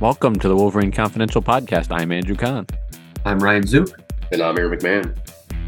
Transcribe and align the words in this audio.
Welcome 0.00 0.34
to 0.40 0.48
the 0.48 0.56
Wolverine 0.56 0.90
Confidential 0.90 1.40
Podcast. 1.40 1.86
I'm 1.90 2.10
Andrew 2.10 2.34
Kahn. 2.34 2.66
I'm 3.24 3.38
Ryan 3.38 3.64
Zook. 3.64 3.96
And 4.32 4.42
I'm 4.42 4.58
Aaron 4.58 4.76
McMahon. 4.76 5.16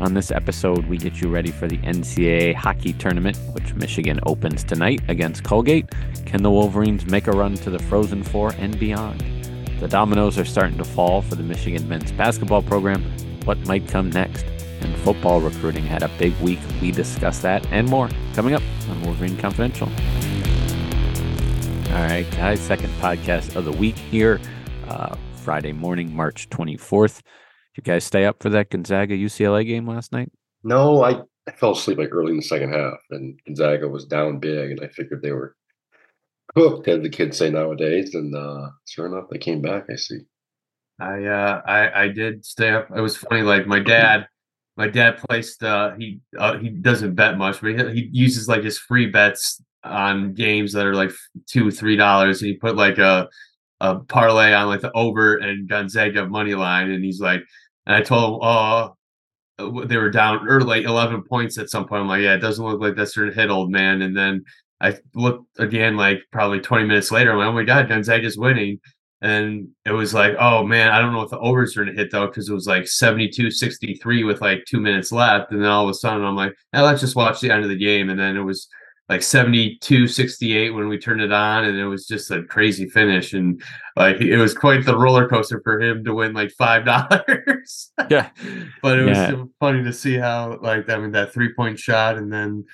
On 0.01 0.15
this 0.15 0.33
episode, 0.33 0.85
we 0.87 0.99
get 0.99 1.21
you 1.21 1.29
ready 1.29 1.53
for 1.53 1.69
the 1.69 1.79
NCAA 1.79 2.55
hockey 2.55 2.93
tournament, 2.93 3.39
which 3.53 3.73
Michigan 3.75 4.19
opens 4.27 4.65
tonight 4.65 5.01
against 5.09 5.45
Colgate. 5.45 5.89
Can 6.27 6.43
the 6.43 6.51
Wolverines 6.51 7.07
make 7.07 7.29
a 7.29 7.33
run 7.33 7.55
to 7.55 7.71
the 7.71 7.79
Frozen 7.79 8.25
Four 8.25 8.53
and 8.59 8.79
beyond? 8.79 9.21
The 9.79 9.89
dominoes 9.89 10.39
are 10.39 10.45
starting 10.45 10.77
to 10.79 10.85
fall 10.85 11.23
for 11.23 11.37
the 11.37 11.45
Michigan 11.45 11.89
men's 11.89 12.11
basketball 12.13 12.63
program. 12.63 13.05
What 13.45 13.59
might 13.67 13.87
come 13.87 14.11
next? 14.11 14.45
And 14.81 14.95
football 14.99 15.41
recruiting 15.41 15.85
had 15.85 16.03
a 16.03 16.11
big 16.19 16.37
week. 16.41 16.59
We 16.83 16.91
discuss 16.91 17.39
that 17.41 17.65
and 17.71 17.89
more 17.89 18.09
coming 18.35 18.55
up 18.55 18.63
on 18.91 19.03
Wolverine 19.03 19.37
Confidential. 19.39 19.89
All 21.97 22.03
right, 22.03 22.31
guys, 22.33 22.61
second 22.61 22.91
podcast 23.01 23.57
of 23.57 23.65
the 23.65 23.73
week 23.73 23.97
here, 23.97 24.39
uh, 24.87 25.17
Friday 25.37 25.73
morning, 25.73 26.15
March 26.15 26.47
24th. 26.51 27.23
Did 27.23 27.23
you 27.79 27.83
guys 27.85 28.05
stay 28.05 28.27
up 28.27 28.43
for 28.43 28.51
that 28.51 28.69
Gonzaga 28.69 29.17
UCLA 29.17 29.67
game 29.67 29.89
last 29.89 30.13
night? 30.13 30.31
No, 30.63 31.03
I, 31.03 31.23
I 31.49 31.53
fell 31.53 31.71
asleep 31.71 31.97
like 31.97 32.11
early 32.13 32.33
in 32.33 32.37
the 32.37 32.43
second 32.43 32.75
half, 32.75 32.99
and 33.13 33.41
Gonzaga 33.47 33.89
was 33.89 34.05
down 34.05 34.41
big, 34.41 34.73
and 34.73 34.81
I 34.83 34.89
figured 34.89 35.23
they 35.23 35.33
were 35.33 35.57
cooked, 36.55 36.87
as 36.87 37.01
the 37.01 37.09
kids 37.09 37.39
say 37.39 37.49
nowadays. 37.49 38.15
And 38.15 38.37
uh, 38.37 38.69
sure 38.87 39.07
enough, 39.07 39.31
they 39.31 39.39
came 39.39 39.63
back. 39.63 39.87
I 39.91 39.97
see. 39.97 40.19
I 41.01 41.25
uh, 41.25 41.63
I 41.67 42.03
I 42.03 42.09
did 42.09 42.45
stay 42.45 42.73
up. 42.73 42.89
It 42.95 43.01
was 43.01 43.17
funny. 43.17 43.41
Like 43.41 43.67
my 43.67 43.81
dad, 43.81 44.29
my 44.77 44.89
dad 44.89 45.17
placed. 45.17 45.63
Uh, 45.63 45.95
he 45.99 46.21
uh, 46.39 46.59
he 46.59 46.69
doesn't 46.69 47.15
bet 47.15 47.39
much, 47.39 47.63
but 47.63 47.71
he, 47.71 48.03
he 48.03 48.11
uses 48.13 48.49
like 48.49 48.65
his 48.65 48.79
free 48.79 49.07
bets 49.07 49.63
on 49.87 50.35
games 50.35 50.73
that 50.73 50.87
are 50.87 50.95
like 50.95 51.13
two 51.47 51.71
three 51.71 51.97
dollars, 51.97 52.43
and 52.43 52.51
he 52.51 52.57
put 52.57 52.77
like 52.77 52.99
a 52.99 53.29
a 53.81 54.01
parlay 54.01 54.53
on 54.53 54.69
like 54.69 54.81
the 54.81 54.93
over 54.93 55.37
and 55.37 55.69
Gonzaga 55.69 56.27
money 56.27 56.55
line, 56.55 56.91
and 56.91 57.05
he's 57.05 57.21
like, 57.21 57.43
and 57.87 57.97
I 57.97 58.03
told 58.03 58.35
him, 58.35 58.41
oh, 58.43 58.97
they 59.87 59.97
were 59.97 60.11
down 60.11 60.49
or 60.49 60.61
like 60.61 60.85
eleven 60.85 61.23
points 61.23 61.59
at 61.59 61.71
some 61.71 61.87
point. 61.87 62.03
I'm 62.03 62.09
like, 62.09 62.23
yeah, 62.23 62.35
it 62.35 62.41
doesn't 62.41 62.65
look 62.65 62.81
like 62.81 62.97
that's 62.97 63.17
going 63.17 63.31
to 63.31 63.35
hit, 63.35 63.51
old 63.51 63.71
man. 63.71 64.03
And 64.03 64.17
then 64.17 64.45
I 64.81 64.99
looked 65.15 65.47
again, 65.59 65.97
like 65.97 66.21
probably 66.33 66.61
20 66.61 66.85
minutes 66.85 67.11
later. 67.11 67.33
I'm 67.33 67.39
like, 67.39 67.47
oh 67.47 67.53
my 67.53 67.65
god, 67.65 67.89
Gonzaga's 67.89 68.37
winning. 68.39 68.81
And 69.23 69.69
it 69.87 69.93
was 69.93 70.13
like, 70.13 70.35
oh 70.39 70.63
man, 70.65 70.91
I 70.91 71.01
don't 71.01 71.13
know 71.13 71.23
if 71.23 71.31
the 71.31 71.39
overs 71.39 71.77
are 71.77 71.85
gonna 71.85 71.97
hit 71.97 72.11
though, 72.11 72.27
because 72.27 72.49
it 72.51 72.55
was 72.55 72.67
like 72.67 72.87
72 72.87 73.51
63 73.51 74.25
with 74.25 74.43
like 74.43 74.65
two 74.67 74.81
minutes 74.81 75.11
left. 75.11 75.53
And 75.53 75.63
then 75.63 75.71
all 75.71 75.85
of 75.85 75.91
a 75.91 75.95
sudden 75.95 76.25
I'm 76.25 76.37
like, 76.37 76.55
hey, 76.73 76.83
let's 76.83 77.01
just 77.01 77.17
watch 77.17 77.41
the 77.41 77.51
end 77.51 77.63
of 77.63 77.71
the 77.71 77.79
game. 77.79 78.11
And 78.11 78.21
then 78.21 78.37
it 78.37 78.43
was 78.43 78.69
like 79.09 79.23
72 79.23 80.09
68 80.09 80.71
when 80.71 80.89
we 80.89 80.99
turned 80.99 81.21
it 81.21 81.33
on 81.33 81.65
and 81.65 81.79
it 81.79 81.87
was 81.87 82.07
just 82.07 82.31
a 82.31 82.43
crazy 82.43 82.89
finish 82.89 83.33
and 83.33 83.63
like 83.95 84.21
it 84.21 84.37
was 84.37 84.55
quite 84.55 84.85
the 84.85 84.97
roller 84.97 85.29
coaster 85.29 85.61
for 85.63 85.81
him 85.81 86.05
to 86.05 86.15
win 86.15 86.33
like 86.33 86.51
five 86.53 86.85
dollars 86.85 87.93
yeah 88.11 88.31
but 88.83 88.99
it 88.99 89.07
yeah. 89.07 89.33
was 89.33 89.49
funny 89.61 89.85
to 89.85 89.93
see 89.93 90.17
how 90.17 90.59
like 90.61 90.89
i 90.91 90.99
mean 90.99 91.13
that 91.13 91.33
three 91.33 91.53
point 91.55 91.79
shot 91.79 92.17
and 92.17 92.33
then 92.33 92.65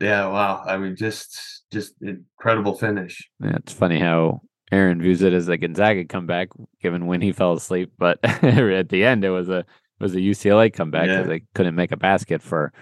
yeah 0.00 0.26
wow 0.26 0.62
i 0.66 0.76
mean 0.76 0.94
just 0.94 1.64
just 1.72 1.94
incredible 2.02 2.74
finish 2.74 3.28
yeah 3.40 3.56
it's 3.56 3.72
funny 3.72 3.98
how 3.98 4.40
aaron 4.70 5.02
views 5.02 5.22
it 5.22 5.32
as 5.32 5.48
a 5.48 5.56
gonzaga 5.56 6.04
comeback 6.04 6.48
given 6.80 7.06
when 7.06 7.20
he 7.20 7.32
fell 7.32 7.54
asleep 7.54 7.92
but 7.98 8.18
at 8.24 8.88
the 8.88 9.04
end 9.04 9.24
it 9.24 9.30
was 9.30 9.48
a 9.48 9.58
it 9.58 9.66
was 10.00 10.14
a 10.14 10.20
ucla 10.20 10.72
comeback 10.72 11.06
because 11.06 11.26
yeah. 11.26 11.28
they 11.28 11.42
couldn't 11.54 11.74
make 11.74 11.92
a 11.92 11.96
basket 11.96 12.40
for 12.40 12.72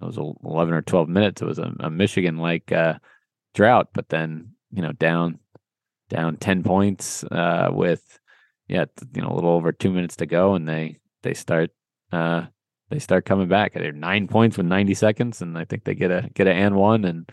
it 0.00 0.04
was 0.04 0.16
11 0.16 0.74
or 0.74 0.82
12 0.82 1.08
minutes. 1.08 1.42
It 1.42 1.46
was 1.46 1.58
a, 1.58 1.72
a 1.80 1.90
Michigan 1.90 2.38
like 2.38 2.70
uh, 2.70 2.94
drought, 3.54 3.88
but 3.92 4.08
then, 4.08 4.52
you 4.70 4.82
know, 4.82 4.92
down, 4.92 5.38
down 6.08 6.36
10 6.36 6.62
points 6.62 7.24
uh, 7.24 7.68
with, 7.72 8.18
yeah, 8.68 8.84
you 9.14 9.22
know, 9.22 9.30
a 9.30 9.34
little 9.34 9.50
over 9.50 9.72
two 9.72 9.90
minutes 9.90 10.16
to 10.16 10.26
go. 10.26 10.54
And 10.54 10.68
they, 10.68 10.98
they 11.22 11.34
start, 11.34 11.70
uh, 12.12 12.46
they 12.90 12.98
start 12.98 13.24
coming 13.24 13.48
back. 13.48 13.74
They're 13.74 13.92
nine 13.92 14.28
points 14.28 14.56
with 14.56 14.66
90 14.66 14.94
seconds. 14.94 15.42
And 15.42 15.58
I 15.58 15.64
think 15.64 15.84
they 15.84 15.94
get 15.94 16.10
a, 16.10 16.30
get 16.32 16.46
a 16.46 16.52
and 16.52 16.76
one 16.76 17.04
and, 17.04 17.30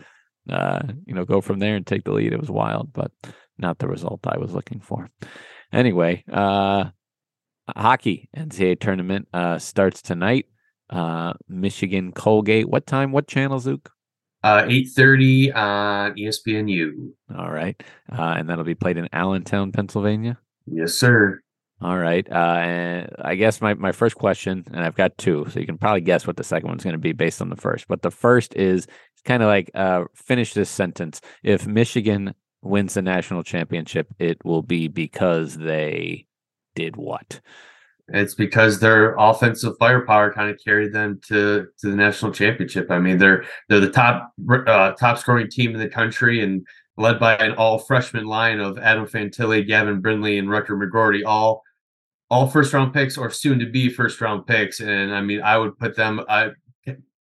uh, 0.50 0.82
you 1.06 1.14
know, 1.14 1.24
go 1.24 1.40
from 1.40 1.60
there 1.60 1.76
and 1.76 1.86
take 1.86 2.04
the 2.04 2.12
lead. 2.12 2.32
It 2.32 2.40
was 2.40 2.50
wild, 2.50 2.92
but 2.92 3.12
not 3.58 3.78
the 3.78 3.88
result 3.88 4.26
I 4.26 4.38
was 4.38 4.52
looking 4.52 4.80
for. 4.80 5.08
Anyway, 5.72 6.24
uh, 6.32 6.86
hockey 7.76 8.28
NCAA 8.36 8.80
tournament 8.80 9.28
uh, 9.32 9.58
starts 9.58 10.02
tonight 10.02 10.46
uh, 10.90 11.34
Michigan 11.48 12.12
Colgate. 12.12 12.68
What 12.68 12.86
time? 12.86 13.12
What 13.12 13.28
channel, 13.28 13.58
Zook? 13.58 13.90
Uh, 14.42 14.62
8.30 14.64 15.56
on 15.56 16.14
ESPNU. 16.14 17.10
All 17.36 17.50
right. 17.50 17.80
Uh, 18.10 18.34
and 18.38 18.48
that'll 18.48 18.64
be 18.64 18.74
played 18.74 18.96
in 18.96 19.08
Allentown, 19.12 19.72
Pennsylvania? 19.72 20.38
Yes, 20.66 20.94
sir. 20.94 21.40
All 21.80 21.98
right. 21.98 22.26
Uh, 22.30 22.58
and 22.60 23.10
I 23.18 23.34
guess 23.34 23.60
my, 23.60 23.74
my 23.74 23.92
first 23.92 24.16
question, 24.16 24.64
and 24.72 24.84
I've 24.84 24.94
got 24.94 25.18
two, 25.18 25.46
so 25.50 25.60
you 25.60 25.66
can 25.66 25.78
probably 25.78 26.00
guess 26.00 26.26
what 26.26 26.36
the 26.36 26.44
second 26.44 26.68
one's 26.68 26.84
going 26.84 26.94
to 26.94 26.98
be 26.98 27.12
based 27.12 27.42
on 27.42 27.50
the 27.50 27.56
first. 27.56 27.86
But 27.88 28.02
the 28.02 28.10
first 28.10 28.54
is 28.54 28.86
kind 29.24 29.42
of 29.42 29.48
like 29.48 29.70
uh, 29.74 30.04
finish 30.14 30.54
this 30.54 30.70
sentence. 30.70 31.20
If 31.42 31.66
Michigan 31.66 32.34
wins 32.62 32.94
the 32.94 33.02
national 33.02 33.42
championship, 33.42 34.08
it 34.18 34.44
will 34.44 34.62
be 34.62 34.88
because 34.88 35.56
they 35.56 36.26
did 36.74 36.96
what? 36.96 37.40
It's 38.08 38.34
because 38.34 38.78
their 38.78 39.16
offensive 39.18 39.76
firepower 39.78 40.32
kind 40.32 40.48
of 40.50 40.60
carried 40.64 40.92
them 40.92 41.20
to 41.28 41.66
to 41.78 41.90
the 41.90 41.96
national 41.96 42.32
championship. 42.32 42.90
I 42.90 42.98
mean, 42.98 43.18
they're 43.18 43.44
they're 43.68 43.80
the 43.80 43.90
top 43.90 44.32
uh, 44.66 44.92
top 44.92 45.18
scoring 45.18 45.50
team 45.50 45.74
in 45.74 45.80
the 45.80 45.88
country 45.88 46.42
and 46.42 46.64
led 46.96 47.18
by 47.18 47.34
an 47.36 47.52
all 47.54 47.78
freshman 47.78 48.26
line 48.26 48.60
of 48.60 48.78
Adam 48.78 49.06
Fantilli, 49.06 49.66
Gavin 49.66 50.00
Brindley, 50.00 50.38
and 50.38 50.48
Rutger 50.48 50.80
McGroarty, 50.80 51.22
all 51.26 51.62
all 52.30 52.48
first 52.48 52.72
round 52.72 52.92
picks 52.92 53.18
or 53.18 53.30
soon 53.30 53.58
to 53.58 53.66
be 53.66 53.88
first 53.88 54.20
round 54.20 54.46
picks. 54.46 54.80
And 54.80 55.12
I 55.12 55.20
mean, 55.20 55.42
I 55.42 55.58
would 55.58 55.76
put 55.78 55.96
them 55.96 56.20
I 56.28 56.50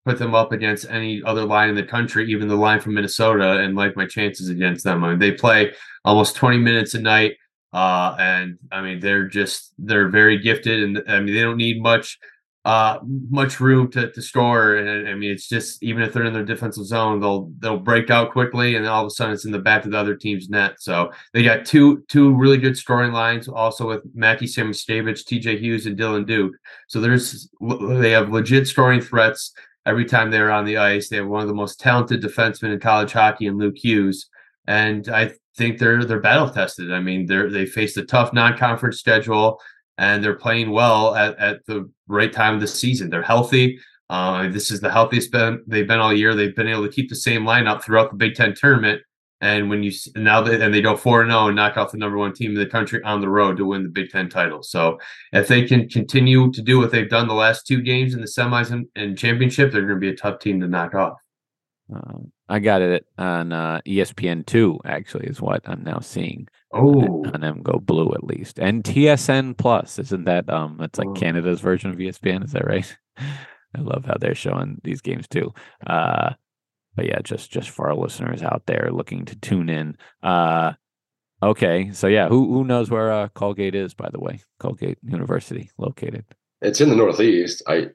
put 0.05 0.19
them 0.19 0.35
up 0.35 0.53
against 0.53 0.91
any 0.91 1.23
other 1.25 1.45
line 1.45 1.71
in 1.71 1.75
the 1.75 1.83
country, 1.83 2.31
even 2.31 2.47
the 2.47 2.55
line 2.55 2.81
from 2.81 2.95
Minnesota, 2.95 3.61
and 3.61 3.75
like 3.75 3.97
my 3.97 4.07
chances 4.07 4.51
against 4.51 4.85
them. 4.85 5.03
I 5.03 5.11
mean, 5.11 5.19
they 5.19 5.33
play 5.33 5.73
almost 6.05 6.37
20 6.37 6.59
minutes 6.59 6.95
a 6.95 7.01
night. 7.01 7.37
Uh, 7.75 8.15
and 8.19 8.57
I 8.73 8.81
mean, 8.81 9.01
they're 9.01 9.27
just 9.27 9.75
they're 9.79 10.09
very 10.09 10.39
gifted, 10.39 10.83
and 10.85 11.03
I 11.09 11.21
mean, 11.21 11.35
they 11.35 11.43
don't 11.43 11.59
need 11.59 11.83
much 11.83 12.19
uh 12.65 12.99
much 13.29 13.61
room 13.61 13.91
to, 13.91 14.11
to 14.11 14.23
score. 14.23 14.77
And 14.77 15.09
i 15.09 15.15
mean 15.15 15.31
it's 15.31 15.49
just 15.49 15.83
even 15.83 16.03
if 16.03 16.13
they're 16.13 16.25
in 16.25 16.33
their 16.33 16.45
defensive 16.45 16.87
zone 16.87 17.21
they'll 17.21 17.53
they'll 17.59 17.79
break 17.79 18.09
out 18.09 18.33
quickly 18.33 18.77
and 18.77 18.87
all 18.87 19.03
of 19.03 19.07
a 19.07 19.11
sudden 19.11 19.35
it's 19.35 19.45
in 19.45 19.53
the 19.53 19.59
back 19.59 19.85
of 19.85 19.91
the 19.91 19.99
other 19.99 20.17
team's 20.17 20.49
net. 20.49 20.77
So 20.79 21.13
they 21.35 21.43
got 21.43 21.67
two 21.67 22.05
two 22.09 22.35
really 22.35 22.57
good 22.57 22.77
scoring 22.77 23.13
lines 23.13 23.49
also 23.49 23.87
with 23.87 24.03
Mackie 24.15 24.47
Samoskevich, 24.47 25.25
TJ 25.25 25.61
Hughes 25.61 25.87
and 25.87 25.99
Dylan 25.99 26.27
Duke. 26.27 26.55
So 26.89 27.01
there's 27.01 27.51
they 27.61 28.13
have 28.13 28.31
legit 28.31 28.67
scoring 28.67 29.03
threats 29.03 29.53
every 29.85 30.07
time 30.07 30.31
they're 30.31 30.51
on 30.51 30.65
the 30.65 30.79
ice. 30.79 31.11
They 31.11 31.17
have 31.17 31.27
one 31.27 31.43
of 31.43 31.49
the 31.49 31.55
most 31.55 31.81
talented 31.81 32.23
defensemen 32.23 32.73
in 32.73 32.81
college 32.81 33.13
hockey 33.13 33.47
and 33.47 33.59
Luke 33.59 33.77
Hughes 33.77 34.31
and 34.67 35.09
I 35.09 35.33
think 35.57 35.79
they're 35.79 36.05
they're 36.05 36.21
battle 36.21 36.51
tested. 36.51 36.93
I 36.93 37.01
mean, 37.01 37.27
they're 37.27 37.51
they 37.51 37.67
faced 37.67 37.97
a 37.97 38.05
tough 38.05 38.33
non-conference 38.33 38.99
schedule, 38.99 39.61
and 39.99 40.23
they're 40.23 40.35
playing 40.35 40.71
well 40.71 41.15
at, 41.15 41.39
at 41.39 41.67
the 41.67 41.91
right 42.09 42.33
time 42.33 42.55
of 42.55 42.61
the 42.61 42.67
season. 42.67 43.11
They're 43.11 43.23
healthy. 43.23 43.79
Uh, 44.11 44.49
this 44.49 44.71
is 44.71 44.81
the 44.81 44.91
healthiest 44.91 45.33
been, 45.33 45.63
they've 45.67 45.89
been 45.89 45.99
all 45.99 46.13
year. 46.13 46.35
They've 46.35 46.55
been 46.55 46.69
able 46.69 46.87
to 46.87 46.93
keep 46.93 47.09
the 47.09 47.17
same 47.17 47.45
lineup 47.45 47.83
throughout 47.83 48.11
the 48.11 48.17
Big 48.17 48.35
Ten 48.35 48.55
tournament. 48.55 49.01
And 49.41 49.69
when 49.69 49.83
you 49.83 49.93
now 50.15 50.41
they 50.41 50.61
and 50.63 50.73
they 50.73 50.81
go 50.81 50.97
four 50.97 51.21
and 51.23 51.31
zero 51.31 51.49
and 51.49 51.57
knock 51.57 51.77
off 51.77 51.93
the 51.93 51.99
number 51.99 52.17
one 52.17 52.33
team 52.33 52.53
in 52.53 52.59
the 52.59 52.67
country 52.67 53.03
on 53.03 53.21
the 53.21 53.29
road 53.29 53.57
to 53.57 53.67
win 53.67 53.83
the 53.83 53.89
Big 53.89 54.11
Ten 54.11 54.29
title. 54.29 54.63
So 54.63 54.99
if 55.33 55.49
they 55.49 55.67
can 55.67 55.89
continue 55.89 56.51
to 56.53 56.63
do 56.63 56.79
what 56.79 56.91
they've 56.91 57.09
done 57.09 57.29
the 57.29 57.35
last 57.35 57.67
two 57.67 57.83
games 57.83 58.15
in 58.15 58.21
the 58.21 58.27
semis 58.27 58.71
and, 58.71 58.87
and 58.95 59.19
championship, 59.19 59.73
they're 59.73 59.83
going 59.83 59.95
to 59.95 60.01
be 60.01 60.09
a 60.09 60.17
tough 60.17 60.39
team 60.39 60.61
to 60.61 60.69
knock 60.69 60.95
off. 60.95 61.15
Um, 61.93 62.33
I 62.49 62.59
got 62.61 62.83
it 62.83 63.07
on 63.19 63.53
uh, 63.53 63.81
ESPN 63.87 64.47
two. 64.47 64.79
Actually, 64.85 65.27
is 65.27 65.41
what 65.41 65.63
I'm 65.67 65.83
now 65.83 66.01
seeing. 66.01 66.49
Oh, 66.73 67.25
on 67.33 67.41
them 67.41 67.63
go 67.63 67.79
blue 67.79 68.13
at 68.15 68.25
least, 68.25 68.59
and 68.59 68.83
TSN 68.83 69.57
plus 69.57 69.99
isn't 69.99 70.25
that 70.25 70.49
um? 70.49 70.79
It's 70.81 70.99
like 70.99 71.09
oh. 71.09 71.15
Canada's 71.15 71.61
version 71.61 71.91
of 71.91 71.99
ESPN. 71.99 72.45
Is 72.45 72.53
that 72.53 72.67
right? 72.67 72.97
I 73.19 73.81
love 73.81 74.05
how 74.05 74.17
they're 74.19 74.35
showing 74.35 74.81
these 74.85 75.01
games 75.01 75.27
too. 75.29 75.53
Uh, 75.87 76.31
but 76.97 77.07
yeah, 77.07 77.21
just 77.23 77.51
just 77.51 77.71
for 77.71 77.89
our 77.89 77.97
listeners 77.97 78.43
out 78.43 78.63
there 78.67 78.91
looking 78.93 79.25
to 79.27 79.37
tune 79.37 79.69
in. 79.69 79.97
Uh, 80.23 80.73
okay, 81.43 81.91
so 81.93 82.07
yeah, 82.07 82.29
who 82.29 82.53
who 82.53 82.65
knows 82.65 82.91
where 82.91 83.13
uh, 83.13 83.29
Colgate 83.29 83.75
is? 83.75 83.95
By 83.95 84.09
the 84.11 84.21
way, 84.21 84.41
Colgate 84.59 84.99
University 85.03 85.71
located. 85.77 86.25
It's 86.61 86.81
in 86.81 86.89
the 86.89 86.97
Northeast. 86.97 87.63
I 87.67 87.89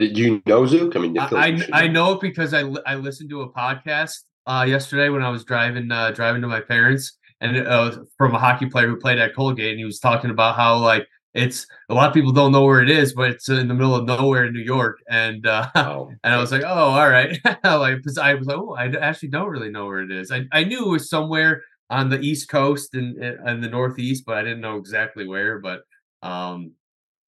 did 0.00 0.16
you 0.16 0.42
know 0.46 0.66
Zook? 0.66 0.96
I 0.96 0.98
mean, 0.98 1.18
I, 1.18 1.62
I 1.72 1.86
know 1.86 2.12
it 2.12 2.20
because 2.20 2.54
I 2.54 2.62
I 2.86 2.94
listened 2.94 3.28
to 3.30 3.42
a 3.42 3.52
podcast 3.52 4.16
uh, 4.46 4.64
yesterday 4.66 5.10
when 5.10 5.22
I 5.22 5.28
was 5.28 5.44
driving 5.44 5.92
uh, 5.92 6.10
driving 6.10 6.40
to 6.40 6.48
my 6.48 6.60
parents, 6.60 7.18
and 7.40 7.54
it 7.54 7.66
uh, 7.66 7.84
was 7.84 7.98
from 8.16 8.34
a 8.34 8.38
hockey 8.38 8.66
player 8.66 8.88
who 8.88 8.96
played 8.96 9.18
at 9.18 9.36
Colgate, 9.36 9.72
and 9.72 9.78
he 9.78 9.84
was 9.84 10.00
talking 10.00 10.30
about 10.30 10.56
how 10.56 10.78
like 10.78 11.06
it's 11.34 11.66
a 11.90 11.94
lot 11.94 12.08
of 12.08 12.14
people 12.14 12.32
don't 12.32 12.50
know 12.50 12.64
where 12.64 12.82
it 12.82 12.88
is, 12.88 13.12
but 13.12 13.30
it's 13.30 13.48
in 13.50 13.68
the 13.68 13.74
middle 13.74 13.94
of 13.94 14.06
nowhere 14.06 14.46
in 14.46 14.54
New 14.54 14.62
York, 14.62 14.98
and 15.10 15.46
uh, 15.46 15.68
oh, 15.74 16.10
and 16.24 16.34
I 16.34 16.38
was 16.38 16.50
like, 16.50 16.62
oh, 16.62 16.66
all 16.66 17.10
right, 17.10 17.38
like 17.64 17.98
because 17.98 18.16
I 18.16 18.34
was 18.34 18.46
like, 18.46 18.56
oh, 18.56 18.74
I 18.74 18.86
actually 18.86 19.28
don't 19.28 19.50
really 19.50 19.70
know 19.70 19.84
where 19.84 20.00
it 20.00 20.10
is. 20.10 20.32
I 20.32 20.46
I 20.50 20.64
knew 20.64 20.86
it 20.86 20.90
was 20.90 21.10
somewhere 21.10 21.62
on 21.90 22.08
the 22.08 22.20
East 22.20 22.48
Coast 22.48 22.94
and 22.94 23.18
and 23.18 23.62
the 23.62 23.68
Northeast, 23.68 24.24
but 24.26 24.38
I 24.38 24.42
didn't 24.44 24.62
know 24.62 24.78
exactly 24.78 25.28
where. 25.28 25.58
But 25.58 25.82
um, 26.22 26.72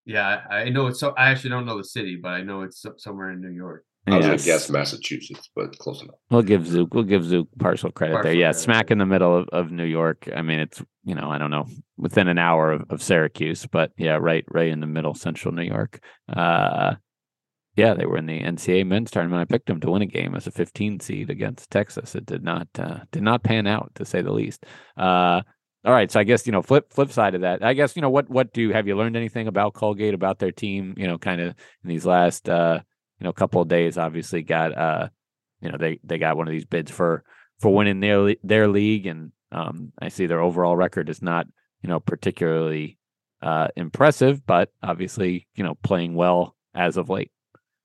yeah, 0.04 0.42
I 0.50 0.68
know 0.68 0.86
it's 0.88 1.00
so. 1.00 1.14
I 1.16 1.30
actually 1.30 1.50
don't 1.50 1.66
know 1.66 1.78
the 1.78 1.84
city, 1.84 2.18
but 2.20 2.30
I 2.30 2.42
know 2.42 2.62
it's 2.62 2.84
somewhere 2.98 3.30
in 3.30 3.40
New 3.40 3.50
York. 3.50 3.84
I 4.06 4.16
was 4.16 4.26
yes. 4.26 4.30
gonna 4.30 4.56
guess 4.56 4.70
Massachusetts, 4.70 5.48
but 5.54 5.78
close 5.78 6.02
enough. 6.02 6.16
We'll 6.30 6.42
give 6.42 6.66
Zook 6.66 6.92
we'll 6.92 7.04
give 7.04 7.24
Zook 7.24 7.48
partial 7.58 7.92
credit 7.92 8.14
partial 8.14 8.30
there. 8.30 8.34
Yeah, 8.34 8.46
credit. 8.46 8.60
smack 8.60 8.90
in 8.90 8.98
the 8.98 9.06
middle 9.06 9.36
of, 9.36 9.48
of 9.52 9.70
New 9.70 9.84
York. 9.84 10.28
I 10.34 10.42
mean, 10.42 10.58
it's 10.58 10.82
you 11.04 11.14
know, 11.14 11.30
I 11.30 11.38
don't 11.38 11.52
know, 11.52 11.66
within 11.96 12.26
an 12.26 12.38
hour 12.38 12.72
of, 12.72 12.84
of 12.90 13.00
Syracuse, 13.00 13.64
but 13.66 13.92
yeah, 13.96 14.18
right 14.20 14.44
right 14.48 14.68
in 14.68 14.80
the 14.80 14.86
middle, 14.86 15.14
central 15.14 15.54
New 15.54 15.62
York. 15.62 16.00
Uh 16.28 16.94
yeah, 17.74 17.94
they 17.94 18.04
were 18.04 18.18
in 18.18 18.26
the 18.26 18.40
NCAA 18.40 18.86
men's 18.86 19.10
tournament. 19.10 19.40
I 19.40 19.50
picked 19.50 19.66
them 19.66 19.80
to 19.80 19.90
win 19.90 20.02
a 20.02 20.06
game 20.06 20.34
as 20.34 20.46
a 20.46 20.50
15 20.50 21.00
seed 21.00 21.30
against 21.30 21.70
Texas. 21.70 22.14
It 22.14 22.26
did 22.26 22.44
not 22.44 22.68
uh, 22.78 23.00
did 23.12 23.22
not 23.22 23.42
pan 23.42 23.66
out 23.66 23.92
to 23.94 24.04
say 24.04 24.20
the 24.20 24.32
least. 24.32 24.66
Uh, 24.96 25.40
all 25.84 25.92
right, 25.92 26.10
so 26.10 26.20
I 26.20 26.24
guess 26.24 26.46
you 26.46 26.52
know 26.52 26.62
flip 26.62 26.92
flip 26.92 27.10
side 27.10 27.34
of 27.34 27.40
that. 27.40 27.64
I 27.64 27.74
guess 27.74 27.96
you 27.96 28.02
know 28.02 28.10
what 28.10 28.30
what 28.30 28.52
do 28.52 28.70
have 28.70 28.86
you 28.86 28.96
learned 28.96 29.16
anything 29.16 29.48
about 29.48 29.74
Colgate 29.74 30.14
about 30.14 30.38
their 30.38 30.52
team? 30.52 30.94
You 30.96 31.08
know, 31.08 31.18
kind 31.18 31.40
of 31.40 31.48
in 31.82 31.88
these 31.88 32.06
last 32.06 32.48
uh, 32.48 32.80
you 33.18 33.24
know 33.24 33.32
couple 33.32 33.60
of 33.60 33.68
days. 33.68 33.98
Obviously, 33.98 34.42
got 34.42 34.76
uh, 34.76 35.08
you 35.60 35.70
know 35.70 35.78
they 35.78 35.98
they 36.04 36.18
got 36.18 36.36
one 36.36 36.46
of 36.46 36.52
these 36.52 36.64
bids 36.64 36.90
for 36.90 37.24
for 37.58 37.74
winning 37.74 37.98
their 37.98 38.36
their 38.44 38.68
league, 38.68 39.06
and 39.06 39.32
um, 39.50 39.92
I 39.98 40.08
see 40.08 40.26
their 40.26 40.40
overall 40.40 40.76
record 40.76 41.08
is 41.08 41.20
not 41.20 41.46
you 41.82 41.88
know 41.88 41.98
particularly 41.98 42.96
uh, 43.42 43.68
impressive, 43.74 44.46
but 44.46 44.70
obviously 44.84 45.48
you 45.56 45.64
know 45.64 45.74
playing 45.82 46.14
well 46.14 46.54
as 46.74 46.96
of 46.96 47.10
late. 47.10 47.32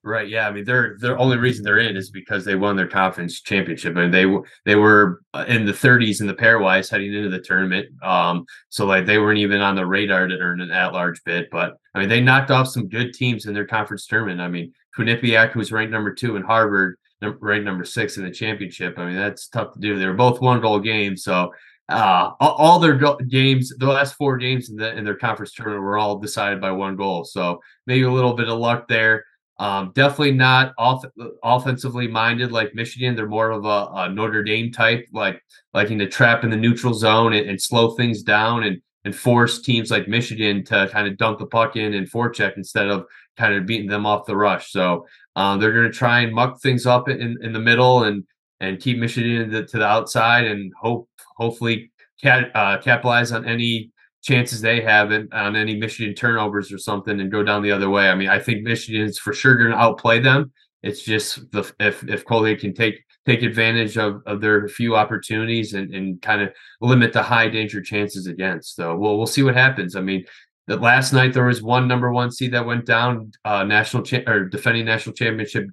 Right. 0.03 0.29
Yeah. 0.29 0.47
I 0.47 0.51
mean, 0.51 0.63
they're 0.63 0.95
the 0.99 1.17
only 1.17 1.37
reason 1.37 1.63
they're 1.63 1.79
in 1.79 1.97
is 1.97 2.11
because 2.11 2.45
they 2.45 2.55
won 2.55 2.75
their 2.75 2.87
conference 2.87 3.41
championship, 3.41 3.97
I 3.97 4.03
and 4.03 4.13
they 4.13 4.25
they 4.63 4.75
were 4.75 5.21
uh, 5.33 5.43
in 5.47 5.65
the 5.65 5.73
30s 5.73 6.21
in 6.21 6.27
the 6.27 6.33
pairwise 6.33 6.89
heading 6.89 7.13
into 7.13 7.29
the 7.29 7.41
tournament. 7.41 7.87
Um, 8.01 8.45
so 8.69 8.85
like 8.85 9.05
they 9.05 9.17
weren't 9.17 9.39
even 9.39 9.59
on 9.59 9.75
the 9.75 9.85
radar 9.85 10.27
to 10.27 10.37
earn 10.37 10.61
an 10.61 10.71
at-large 10.71 11.23
bid. 11.25 11.47
But 11.51 11.77
I 11.93 11.99
mean, 11.99 12.09
they 12.09 12.21
knocked 12.21 12.51
off 12.51 12.67
some 12.67 12.87
good 12.87 13.13
teams 13.13 13.47
in 13.47 13.53
their 13.53 13.67
conference 13.67 14.05
tournament. 14.07 14.39
I 14.39 14.47
mean, 14.47 14.71
Quinnipiac, 14.97 15.51
who's 15.51 15.71
ranked 15.71 15.91
number 15.91 16.13
two, 16.13 16.37
and 16.37 16.45
Harvard, 16.45 16.97
ranked 17.21 17.65
number 17.65 17.83
six 17.83 18.17
in 18.17 18.23
the 18.23 18.31
championship. 18.31 18.97
I 18.97 19.07
mean, 19.07 19.17
that's 19.17 19.47
tough 19.49 19.73
to 19.73 19.79
do. 19.79 19.97
They 19.97 20.05
were 20.05 20.13
both 20.13 20.39
one-goal 20.39 20.79
games, 20.79 21.23
so 21.23 21.51
uh, 21.89 22.31
all 22.39 22.79
their 22.79 22.95
games, 23.29 23.73
the 23.77 23.85
last 23.85 24.15
four 24.15 24.37
games 24.37 24.69
in, 24.69 24.75
the, 24.75 24.95
in 24.97 25.05
their 25.05 25.15
conference 25.15 25.53
tournament 25.53 25.83
were 25.83 25.97
all 25.97 26.19
decided 26.19 26.59
by 26.59 26.71
one 26.71 26.97
goal. 26.97 27.23
So 27.23 27.61
maybe 27.85 28.03
a 28.03 28.11
little 28.11 28.33
bit 28.33 28.49
of 28.49 28.59
luck 28.59 28.87
there. 28.87 29.23
Um, 29.59 29.91
definitely 29.95 30.33
not 30.33 30.73
off, 30.77 31.03
offensively 31.43 32.07
minded 32.07 32.51
like 32.51 32.75
Michigan. 32.75 33.15
They're 33.15 33.27
more 33.27 33.49
of 33.49 33.65
a, 33.65 33.89
a, 34.01 34.09
Notre 34.09 34.43
Dame 34.43 34.71
type, 34.71 35.07
like 35.11 35.41
liking 35.73 35.97
to 35.97 36.07
trap 36.07 36.43
in 36.43 36.51
the 36.51 36.57
neutral 36.57 36.93
zone 36.93 37.33
and, 37.33 37.49
and, 37.49 37.59
slow 37.59 37.91
things 37.91 38.21
down 38.21 38.63
and 38.63 38.79
and 39.03 39.15
force 39.15 39.61
teams 39.61 39.89
like 39.89 40.07
Michigan 40.07 40.63
to 40.65 40.89
kind 40.91 41.07
of 41.07 41.17
dunk 41.17 41.39
the 41.39 41.45
puck 41.45 41.75
in 41.75 41.93
and 41.93 42.11
forecheck 42.11 42.57
instead 42.57 42.89
of 42.89 43.05
kind 43.37 43.55
of 43.55 43.65
beating 43.65 43.87
them 43.87 44.05
off 44.05 44.25
the 44.25 44.35
rush. 44.35 44.71
So 44.71 45.07
uh, 45.35 45.57
they're 45.57 45.71
going 45.71 45.89
to 45.89 45.97
try 45.97 46.19
and 46.19 46.33
muck 46.33 46.61
things 46.61 46.85
up 46.85 47.07
in, 47.07 47.37
in 47.41 47.53
the 47.53 47.59
middle 47.59 48.03
and 48.03 48.23
and 48.59 48.79
keep 48.79 48.97
Michigan 48.97 49.49
to, 49.51 49.65
to 49.65 49.77
the 49.77 49.85
outside 49.85 50.45
and 50.45 50.71
hope 50.79 51.09
hopefully 51.37 51.91
cat, 52.21 52.51
uh, 52.55 52.77
capitalize 52.79 53.31
on 53.31 53.45
any 53.45 53.91
chances 54.27 54.59
they 54.59 54.81
have 54.81 55.13
in, 55.13 55.29
on 55.31 55.55
any 55.55 55.77
Michigan 55.77 56.13
turnovers 56.13 56.71
or 56.73 56.77
something 56.77 57.21
and 57.21 57.31
go 57.31 57.43
down 57.43 57.63
the 57.63 57.71
other 57.71 57.89
way. 57.89 58.09
I 58.09 58.15
mean, 58.15 58.27
I 58.27 58.39
think 58.39 58.63
Michigan's 58.63 59.17
for 59.17 59.31
sure 59.31 59.55
going 59.55 59.71
to 59.71 59.77
outplay 59.77 60.19
them. 60.19 60.51
It's 60.83 61.01
just 61.01 61.49
the 61.51 61.71
if 61.79 62.03
if 62.03 62.25
Colgate 62.25 62.59
can 62.59 62.73
take 62.73 62.99
take 63.25 63.41
advantage 63.41 63.97
of, 63.97 64.21
of 64.25 64.41
their 64.41 64.67
few 64.67 64.95
opportunities 64.95 65.73
and, 65.73 65.93
and 65.95 66.21
kind 66.21 66.41
of 66.41 66.49
limit 66.81 67.13
the 67.13 67.23
high 67.23 67.47
danger 67.47 67.81
chances 67.81 68.27
against. 68.27 68.75
So 68.75 68.95
we'll 68.97 69.17
we'll 69.17 69.27
see 69.27 69.43
what 69.43 69.55
happens. 69.55 69.95
I 69.95 70.01
mean, 70.01 70.25
that 70.67 70.81
last 70.81 71.13
night 71.13 71.33
there 71.33 71.45
was 71.45 71.63
one 71.63 71.87
number 71.87 72.11
one 72.11 72.29
seed 72.29 72.53
that 72.53 72.65
went 72.65 72.85
down. 72.85 73.31
Uh, 73.45 73.63
national 73.63 74.03
cha- 74.03 74.27
or 74.27 74.43
defending 74.43 74.85
national 74.85 75.15
championship 75.15 75.67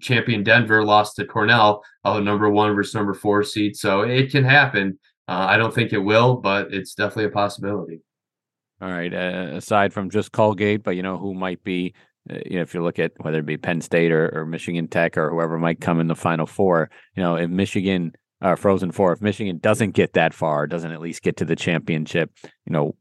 champion 0.00 0.42
Denver 0.42 0.84
lost 0.84 1.16
to 1.16 1.24
Cornell, 1.24 1.82
uh, 2.04 2.20
number 2.20 2.48
one 2.48 2.74
versus 2.74 2.94
number 2.94 3.14
four 3.14 3.42
seed. 3.42 3.76
So 3.76 4.02
it 4.02 4.30
can 4.30 4.44
happen. 4.44 4.98
Uh, 5.28 5.46
I 5.48 5.58
don't 5.58 5.74
think 5.74 5.92
it 5.92 5.98
will, 5.98 6.36
but 6.36 6.72
it's 6.72 6.94
definitely 6.94 7.26
a 7.26 7.30
possibility. 7.30 8.00
All 8.80 8.90
right. 8.90 9.12
Uh, 9.12 9.50
aside 9.54 9.92
from 9.92 10.08
just 10.08 10.32
Colgate, 10.32 10.82
but 10.82 10.96
you 10.96 11.02
know 11.02 11.18
who 11.18 11.34
might 11.34 11.62
be, 11.64 11.94
uh, 12.30 12.38
you 12.46 12.56
know, 12.56 12.62
if 12.62 12.72
you 12.72 12.82
look 12.82 12.98
at 12.98 13.12
whether 13.18 13.40
it 13.40 13.46
be 13.46 13.56
Penn 13.56 13.80
State 13.80 14.12
or, 14.12 14.30
or 14.34 14.46
Michigan 14.46 14.88
Tech 14.88 15.18
or 15.18 15.30
whoever 15.30 15.58
might 15.58 15.80
come 15.80 16.00
in 16.00 16.06
the 16.06 16.14
Final 16.16 16.46
Four, 16.46 16.88
you 17.14 17.22
know, 17.22 17.36
if 17.36 17.50
Michigan 17.50 18.12
uh, 18.40 18.54
Frozen 18.54 18.92
Four, 18.92 19.12
if 19.12 19.20
Michigan 19.20 19.58
doesn't 19.58 19.90
get 19.90 20.14
that 20.14 20.32
far, 20.32 20.66
doesn't 20.66 20.92
at 20.92 21.00
least 21.00 21.22
get 21.22 21.36
to 21.38 21.44
the 21.44 21.56
championship, 21.56 22.30
you 22.44 22.72
know, 22.72 22.94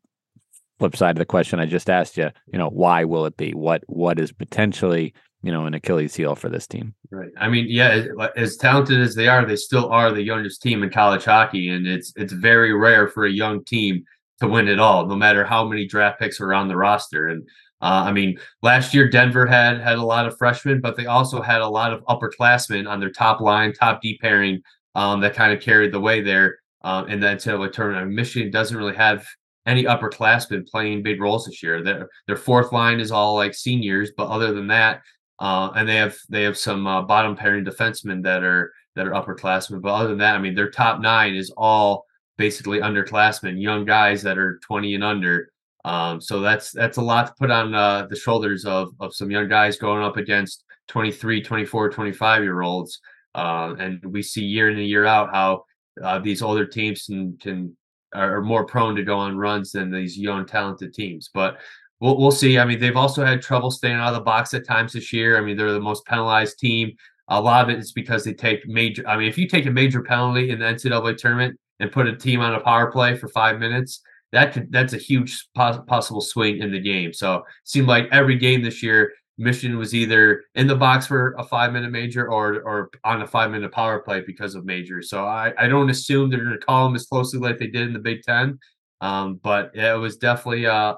flip 0.79 0.95
side 0.95 1.11
of 1.11 1.19
the 1.19 1.25
question 1.25 1.59
I 1.59 1.65
just 1.65 1.89
asked 1.89 2.17
you, 2.17 2.31
you 2.51 2.59
know, 2.59 2.69
why 2.69 3.03
will 3.05 3.25
it 3.25 3.37
be? 3.37 3.51
What 3.51 3.83
what 3.87 4.19
is 4.19 4.31
potentially 4.31 5.13
you 5.47 5.53
know, 5.53 5.65
an 5.65 5.73
Achilles 5.73 6.13
heel 6.13 6.35
for 6.35 6.49
this 6.49 6.67
team. 6.67 6.93
Right. 7.09 7.29
I 7.37 7.47
mean, 7.47 7.67
yeah, 7.69 8.03
as 8.35 8.57
talented 8.57 8.99
as 8.99 9.15
they 9.15 9.29
are, 9.29 9.45
they 9.45 9.55
still 9.55 9.87
are 9.87 10.11
the 10.11 10.21
youngest 10.21 10.61
team 10.61 10.83
in 10.83 10.89
college 10.89 11.23
hockey, 11.23 11.69
and 11.69 11.87
it's 11.87 12.11
it's 12.17 12.33
very 12.33 12.73
rare 12.73 13.07
for 13.07 13.25
a 13.25 13.31
young 13.31 13.63
team 13.63 14.03
to 14.41 14.47
win 14.49 14.67
it 14.67 14.77
all, 14.77 15.05
no 15.05 15.15
matter 15.15 15.45
how 15.45 15.65
many 15.65 15.87
draft 15.87 16.19
picks 16.19 16.41
are 16.41 16.53
on 16.53 16.67
the 16.67 16.75
roster. 16.75 17.29
And 17.29 17.47
uh, 17.81 18.03
I 18.07 18.11
mean, 18.11 18.37
last 18.61 18.93
year 18.93 19.07
Denver 19.09 19.45
had 19.45 19.79
had 19.79 19.99
a 19.99 20.03
lot 20.03 20.27
of 20.27 20.37
freshmen, 20.37 20.81
but 20.81 20.97
they 20.97 21.05
also 21.05 21.41
had 21.41 21.61
a 21.61 21.69
lot 21.69 21.93
of 21.93 22.03
upperclassmen 22.09 22.85
on 22.85 22.99
their 22.99 23.09
top 23.09 23.39
line, 23.39 23.71
top 23.71 24.01
D 24.01 24.17
pairing 24.17 24.61
um, 24.95 25.21
that 25.21 25.33
kind 25.33 25.53
of 25.53 25.61
carried 25.61 25.93
the 25.93 26.01
way 26.01 26.19
there 26.19 26.57
um, 26.81 27.07
in 27.07 27.21
the 27.21 27.27
NCAA 27.27 27.71
tournament. 27.71 28.01
I 28.01 28.05
mean, 28.05 28.15
Michigan 28.15 28.51
doesn't 28.51 28.75
really 28.75 28.97
have 28.97 29.25
any 29.65 29.83
upperclassmen 29.83 30.67
playing 30.67 31.03
big 31.03 31.21
roles 31.21 31.45
this 31.45 31.63
year. 31.63 31.81
Their 31.81 32.09
their 32.25 32.35
fourth 32.35 32.73
line 32.73 32.99
is 32.99 33.11
all 33.11 33.35
like 33.35 33.53
seniors, 33.53 34.11
but 34.17 34.27
other 34.27 34.51
than 34.51 34.67
that, 34.67 35.03
uh, 35.39 35.71
and 35.75 35.87
they 35.87 35.95
have 35.95 36.17
they 36.29 36.43
have 36.43 36.57
some 36.57 36.87
uh, 36.87 37.01
bottom 37.01 37.35
pairing 37.35 37.65
defensemen 37.65 38.23
that 38.23 38.43
are 38.43 38.73
that 38.95 39.07
are 39.07 39.11
upperclassmen. 39.11 39.81
But 39.81 39.93
other 39.93 40.09
than 40.09 40.17
that, 40.19 40.35
I 40.35 40.39
mean, 40.39 40.55
their 40.55 40.71
top 40.71 40.99
nine 40.99 41.35
is 41.35 41.51
all 41.55 42.05
basically 42.37 42.79
underclassmen, 42.79 43.61
young 43.61 43.85
guys 43.85 44.21
that 44.23 44.37
are 44.37 44.59
20 44.59 44.95
and 44.95 45.03
under. 45.03 45.51
Um, 45.85 46.19
so 46.19 46.41
that's 46.41 46.71
that's 46.71 46.97
a 46.97 47.01
lot 47.01 47.27
to 47.27 47.33
put 47.39 47.51
on 47.51 47.73
uh, 47.73 48.07
the 48.09 48.15
shoulders 48.15 48.65
of 48.65 48.89
of 48.99 49.13
some 49.13 49.31
young 49.31 49.47
guys 49.47 49.77
going 49.77 50.03
up 50.03 50.17
against 50.17 50.63
23, 50.87 51.41
24, 51.41 51.89
25 51.91 52.43
year 52.43 52.61
olds. 52.61 52.99
Uh, 53.35 53.75
and 53.79 54.03
we 54.05 54.21
see 54.23 54.43
year 54.43 54.69
in 54.69 54.77
and 54.77 54.87
year 54.87 55.05
out 55.05 55.29
how 55.29 55.63
uh, 56.03 56.19
these 56.19 56.41
older 56.41 56.65
teams 56.65 57.03
can 57.05 57.37
can 57.37 57.77
are 58.13 58.41
more 58.41 58.65
prone 58.65 58.95
to 58.95 59.03
go 59.03 59.17
on 59.17 59.37
runs 59.37 59.71
than 59.71 59.91
these 59.91 60.17
young 60.17 60.45
talented 60.45 60.93
teams. 60.93 61.29
But 61.33 61.57
we'll, 61.99 62.17
we'll 62.17 62.31
see. 62.31 62.57
I 62.57 62.65
mean, 62.65 62.79
they've 62.79 62.95
also 62.95 63.25
had 63.25 63.41
trouble 63.41 63.71
staying 63.71 63.95
out 63.95 64.09
of 64.09 64.15
the 64.15 64.21
box 64.21 64.53
at 64.53 64.65
times 64.65 64.93
this 64.93 65.11
year. 65.13 65.37
I 65.37 65.41
mean, 65.41 65.57
they're 65.57 65.71
the 65.71 65.79
most 65.79 66.05
penalized 66.05 66.59
team. 66.59 66.93
A 67.29 67.41
lot 67.41 67.63
of 67.63 67.69
it 67.69 67.79
is 67.79 67.91
because 67.91 68.23
they 68.23 68.33
take 68.33 68.67
major. 68.67 69.07
I 69.07 69.17
mean, 69.17 69.27
if 69.27 69.37
you 69.37 69.47
take 69.47 69.65
a 69.65 69.71
major 69.71 70.01
penalty 70.01 70.49
in 70.49 70.59
the 70.59 70.65
NCAA 70.65 71.17
tournament 71.17 71.59
and 71.79 71.91
put 71.91 72.07
a 72.07 72.15
team 72.15 72.39
on 72.39 72.53
a 72.53 72.59
power 72.59 72.91
play 72.91 73.15
for 73.17 73.27
five 73.27 73.59
minutes, 73.59 74.01
that 74.31 74.53
could 74.53 74.71
that's 74.71 74.93
a 74.93 74.97
huge 74.97 75.47
pos- 75.55 75.79
possible 75.87 76.21
swing 76.21 76.59
in 76.59 76.71
the 76.71 76.79
game. 76.79 77.13
So 77.13 77.35
it 77.35 77.43
seemed 77.65 77.87
like 77.87 78.07
every 78.11 78.37
game 78.37 78.61
this 78.61 78.81
year, 78.81 79.11
Michigan 79.37 79.77
was 79.77 79.93
either 79.93 80.43
in 80.55 80.67
the 80.67 80.75
box 80.75 81.05
for 81.05 81.35
a 81.37 81.43
five 81.43 81.73
minute 81.73 81.91
major 81.91 82.31
or 82.31 82.61
or 82.61 82.89
on 83.03 83.21
a 83.21 83.27
five 83.27 83.51
minute 83.51 83.71
power 83.71 83.99
play 83.99 84.21
because 84.25 84.55
of 84.55 84.65
majors. 84.65 85.09
So 85.09 85.25
I, 85.25 85.53
I 85.57 85.67
don't 85.67 85.89
assume 85.89 86.29
they're 86.29 86.43
going 86.43 86.57
to 86.57 86.65
call 86.65 86.85
them 86.85 86.95
as 86.95 87.05
closely 87.05 87.39
like 87.39 87.57
they 87.57 87.67
did 87.67 87.87
in 87.87 87.93
the 87.93 87.99
Big 87.99 88.21
Ten. 88.23 88.57
Um, 89.01 89.35
but 89.43 89.75
it 89.75 89.99
was 89.99 90.17
definitely 90.17 90.65
uh, 90.65 90.95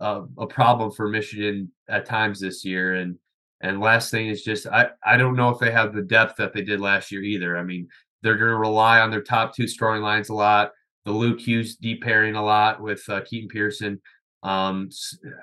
a, 0.00 0.22
a 0.38 0.46
problem 0.46 0.90
for 0.90 1.08
Michigan 1.08 1.70
at 1.88 2.06
times 2.06 2.40
this 2.40 2.64
year. 2.64 2.94
And 2.94 3.18
and 3.60 3.80
last 3.80 4.10
thing 4.10 4.28
is 4.28 4.42
just 4.42 4.66
I 4.66 4.90
I 5.04 5.16
don't 5.16 5.36
know 5.36 5.50
if 5.50 5.58
they 5.58 5.70
have 5.70 5.94
the 5.94 6.02
depth 6.02 6.36
that 6.36 6.52
they 6.52 6.62
did 6.62 6.80
last 6.80 7.10
year 7.10 7.22
either. 7.22 7.56
I 7.56 7.62
mean, 7.62 7.88
they're 8.22 8.36
going 8.36 8.50
to 8.50 8.56
rely 8.56 9.00
on 9.00 9.10
their 9.10 9.22
top 9.22 9.54
two 9.54 9.68
scoring 9.68 10.02
lines 10.02 10.28
a 10.28 10.34
lot. 10.34 10.72
The 11.04 11.12
Luke 11.12 11.40
Hughes 11.40 11.76
deep 11.76 12.02
pairing 12.02 12.34
a 12.34 12.44
lot 12.44 12.80
with 12.80 13.02
uh, 13.08 13.22
Keaton 13.22 13.48
Pehrson. 13.48 14.00
Um, 14.42 14.88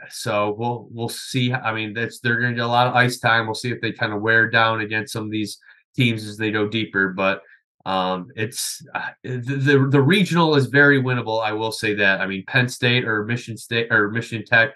so 0.10 0.56
we'll 0.58 0.88
we'll 0.92 1.10
see. 1.10 1.54
I 1.54 1.74
mean, 1.74 1.94
that's 1.94 2.20
they're 2.20 2.40
going 2.40 2.52
to 2.52 2.56
get 2.56 2.66
a 2.66 2.68
lot 2.68 2.88
of 2.88 2.96
ice 2.96 3.20
time. 3.20 3.46
We'll 3.46 3.56
see 3.56 3.72
if 3.72 3.82
they 3.82 3.92
kind 3.92 4.14
of 4.14 4.22
wear 4.22 4.50
down 4.50 4.82
against 4.82 5.14
some 5.14 5.26
of 5.26 5.32
these 5.32 5.58
teams 5.96 6.26
as 6.26 6.38
they 6.38 6.52
go 6.52 6.68
deeper. 6.68 7.10
But 7.10 7.42
um, 7.86 8.30
it's 8.36 8.82
uh, 8.96 9.10
the, 9.24 9.88
the, 9.92 10.02
regional 10.02 10.56
is 10.56 10.66
very 10.66 11.02
winnable. 11.02 11.44
I 11.44 11.52
will 11.52 11.72
say 11.72 11.94
that. 11.96 12.20
I 12.20 12.26
mean, 12.26 12.44
Penn 12.48 12.68
State 12.68 13.06
or 13.06 13.26
Michigan 13.26 13.58
State 13.58 13.92
or 13.92 14.10
Michigan 14.10 14.44
Tech 14.44 14.74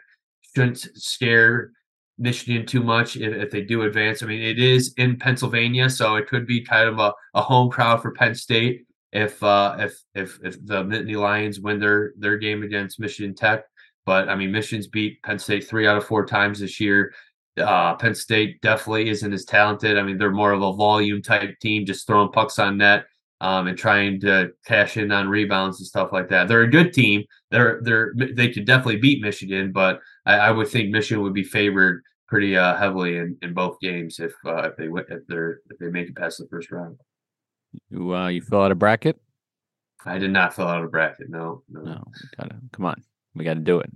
shouldn't 0.55 0.87
scare 0.95 1.71
Michigan 2.19 2.67
too 2.67 2.83
much 2.83 3.17
if, 3.17 3.33
if, 3.33 3.49
they 3.49 3.61
do 3.61 3.81
advance. 3.81 4.21
I 4.21 4.27
mean, 4.27 4.41
it 4.41 4.59
is 4.59 4.93
in 4.97 5.17
Pennsylvania, 5.17 5.89
so 5.89 6.17
it 6.17 6.27
could 6.27 6.45
be 6.45 6.61
kind 6.61 6.87
of 6.87 6.99
a, 6.99 7.13
a 7.33 7.41
home 7.41 7.71
crowd 7.71 8.01
for 8.01 8.11
Penn 8.11 8.35
State 8.35 8.85
if 9.11 9.41
uh, 9.41 9.75
if 9.79 9.99
if 10.13 10.37
if 10.43 10.65
the 10.65 10.83
Nittany 10.83 11.19
Lions 11.19 11.59
win 11.59 11.79
their 11.79 12.13
their 12.17 12.37
game 12.37 12.61
against 12.61 12.99
Michigan 12.99 13.33
Tech. 13.33 13.63
But 14.05 14.29
I 14.29 14.35
mean, 14.35 14.51
Michigan's 14.51 14.87
beat 14.87 15.21
Penn 15.23 15.39
State 15.39 15.67
three 15.67 15.87
out 15.87 15.97
of 15.97 16.05
four 16.05 16.27
times 16.27 16.59
this 16.59 16.79
year. 16.79 17.13
Uh, 17.57 17.95
Penn 17.95 18.15
State 18.15 18.61
definitely 18.61 19.09
isn't 19.09 19.33
as 19.33 19.45
talented. 19.45 19.97
I 19.97 20.03
mean, 20.03 20.17
they're 20.17 20.31
more 20.31 20.51
of 20.53 20.61
a 20.61 20.73
volume 20.73 21.21
type 21.21 21.59
team, 21.61 21.85
just 21.85 22.07
throwing 22.07 22.31
pucks 22.31 22.59
on 22.59 22.77
net. 22.77 23.05
um, 23.41 23.67
and 23.67 23.77
trying 23.77 24.19
to 24.21 24.51
cash 24.65 24.97
in 24.97 25.11
on 25.11 25.29
rebounds 25.29 25.79
and 25.79 25.87
stuff 25.87 26.11
like 26.11 26.27
that. 26.29 26.47
They're 26.47 26.63
a 26.63 26.69
good 26.69 26.93
team. 26.93 27.23
They're 27.51 27.79
they're 27.83 28.13
they 28.15 28.49
could 28.51 28.65
definitely 28.65 28.97
beat 28.97 29.21
Michigan, 29.21 29.71
but 29.71 30.01
I, 30.25 30.35
I 30.35 30.51
would 30.51 30.67
think 30.67 30.89
Michigan 30.89 31.23
would 31.23 31.33
be 31.33 31.43
favored 31.45 32.03
pretty 32.27 32.57
uh, 32.57 32.75
heavily 32.77 33.17
in, 33.17 33.37
in 33.41 33.53
both 33.53 33.79
games 33.79 34.19
if 34.19 34.33
uh, 34.45 34.69
if 34.69 34.75
they 34.77 34.85
if 35.15 35.25
they're 35.27 35.61
if 35.69 35.77
they 35.79 35.87
make 35.89 36.09
it 36.09 36.15
past 36.17 36.39
the 36.39 36.47
first 36.49 36.69
round. 36.71 36.97
You 37.89 38.13
uh, 38.15 38.27
you 38.29 38.41
fill 38.41 38.61
out 38.63 38.71
a 38.71 38.75
bracket? 38.75 39.19
I 40.05 40.17
did 40.17 40.31
not 40.31 40.53
fill 40.53 40.67
out 40.67 40.83
a 40.83 40.87
bracket. 40.87 41.29
No, 41.29 41.63
no. 41.69 41.81
No, 41.81 42.03
gotta 42.37 42.55
come 42.73 42.85
on. 42.85 43.03
We 43.35 43.43
got 43.45 43.53
to 43.55 43.59
do 43.61 43.79
it. 43.79 43.89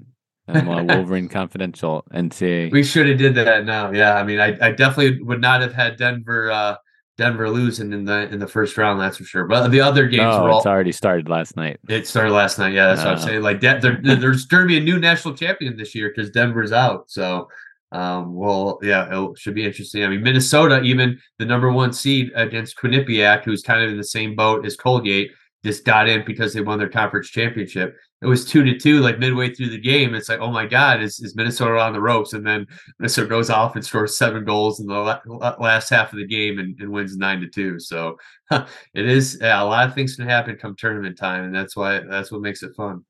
And 0.48 0.70
uh, 0.92 0.96
Wolverine 0.96 1.30
Confidential 1.30 2.04
and 2.12 2.32
NCAA. 2.32 2.72
We 2.72 2.84
should 2.84 3.08
have 3.08 3.18
did 3.18 3.36
that 3.36 3.66
now. 3.66 3.92
Yeah, 3.92 4.16
I 4.16 4.24
mean, 4.24 4.40
I, 4.40 4.58
I 4.62 4.72
definitely 4.72 5.22
would 5.24 5.42
not 5.42 5.62
have 5.62 5.74
had 5.74 5.98
Denver 5.98 6.52
uh, 6.52 6.76
Denver 7.18 7.50
losing 7.50 7.94
in 7.94 8.06
the 8.06 8.28
in 8.30 8.40
the 8.40 8.48
first 8.48 8.78
round. 8.78 9.00
That's 9.00 9.18
for 9.18 9.24
sure. 9.24 9.46
But 9.46 9.70
the 9.70 9.82
other 9.82 10.08
games 10.08 10.24
no, 10.24 10.44
were 10.44 10.50
all. 10.50 10.58
It's 10.58 10.66
already 10.66 10.92
started 10.92 11.30
last 11.30 11.56
night. 11.56 11.80
It 11.88 12.08
started 12.08 12.32
last 12.34 12.58
night. 12.58 12.74
Yeah, 12.74 12.88
that's 12.88 13.02
uh, 13.02 13.06
what 13.06 13.18
I'm 13.18 13.20
saying. 13.20 13.42
Like, 13.42 13.60
De- 13.60 13.80
there, 13.80 14.00
there's 14.02 14.46
going 14.46 14.64
to 14.64 14.68
be 14.68 14.78
a 14.78 14.82
new 14.82 15.00
national 15.00 15.36
champion 15.36 15.78
this 15.78 15.94
year 15.94 16.12
because 16.14 16.32
Denver's 16.32 16.72
out. 16.72 17.12
So, 17.12 17.50
um, 17.92 18.34
well, 18.34 18.80
yeah, 18.82 19.08
it 19.12 19.38
should 19.38 19.54
be 19.54 19.64
interesting. 19.64 20.04
I 20.04 20.08
mean, 20.08 20.24
Minnesota, 20.24 20.82
even 20.82 21.20
the 21.38 21.46
number 21.46 21.72
one 21.72 21.94
seed 21.94 22.32
against 22.36 22.78
Quinnipiac, 22.78 23.44
who's 23.44 23.62
kind 23.62 23.84
of 23.84 23.92
in 23.92 23.98
the 23.98 24.04
same 24.04 24.36
boat 24.36 24.66
as 24.66 24.76
Colgate, 24.76 25.32
just 25.64 25.86
got 25.86 26.10
in 26.10 26.26
because 26.26 26.54
they 26.54 26.62
won 26.62 26.80
their 26.80 26.90
conference 26.90 27.30
championship. 27.30 27.96
It 28.24 28.28
was 28.28 28.46
two 28.46 28.64
to 28.64 28.78
two, 28.78 29.02
like 29.02 29.20
midway 29.20 29.54
through 29.54 29.70
the 29.70 29.80
game. 29.80 30.16
It's 30.16 30.30
like, 30.30 30.40
oh 30.40 30.52
my 30.52 30.66
God, 30.66 31.02
is, 31.02 31.20
is 31.20 31.36
Minnesota 31.36 31.78
on 31.80 31.92
the 31.92 32.02
ropes? 32.02 32.34
And 32.34 32.46
then 32.46 32.66
Minnesota 32.98 33.28
goes 33.28 33.50
off 33.50 33.76
and 33.76 33.86
scores 33.86 34.18
seven 34.18 34.46
goals 34.46 34.80
in 34.80 34.88
the 34.88 34.94
la- 34.94 35.56
last 35.60 35.90
half 35.90 36.14
of 36.14 36.20
the 36.20 36.28
game 36.28 36.58
and, 36.58 36.80
and 36.80 36.90
wins 36.90 37.18
nine 37.18 37.42
to 37.42 37.48
two. 37.50 37.80
So 37.80 38.18
it 38.52 38.66
is 39.06 39.38
yeah, 39.42 39.62
a 39.62 39.66
lot 39.66 39.88
of 39.88 39.94
things 39.94 40.16
can 40.16 40.28
happen 40.28 40.56
come 40.56 40.76
tournament 40.78 41.18
time, 41.18 41.44
and 41.44 41.54
that's 41.54 41.76
why 41.76 42.00
that's 42.00 42.32
what 42.32 42.42
makes 42.42 42.64
it 42.64 42.76
fun. 42.76 43.04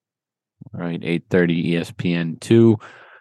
All 0.74 0.82
right, 0.82 1.00
eight 1.03 1.25
thirty 1.29 1.74
ESPN 1.74 2.39
two. 2.39 2.79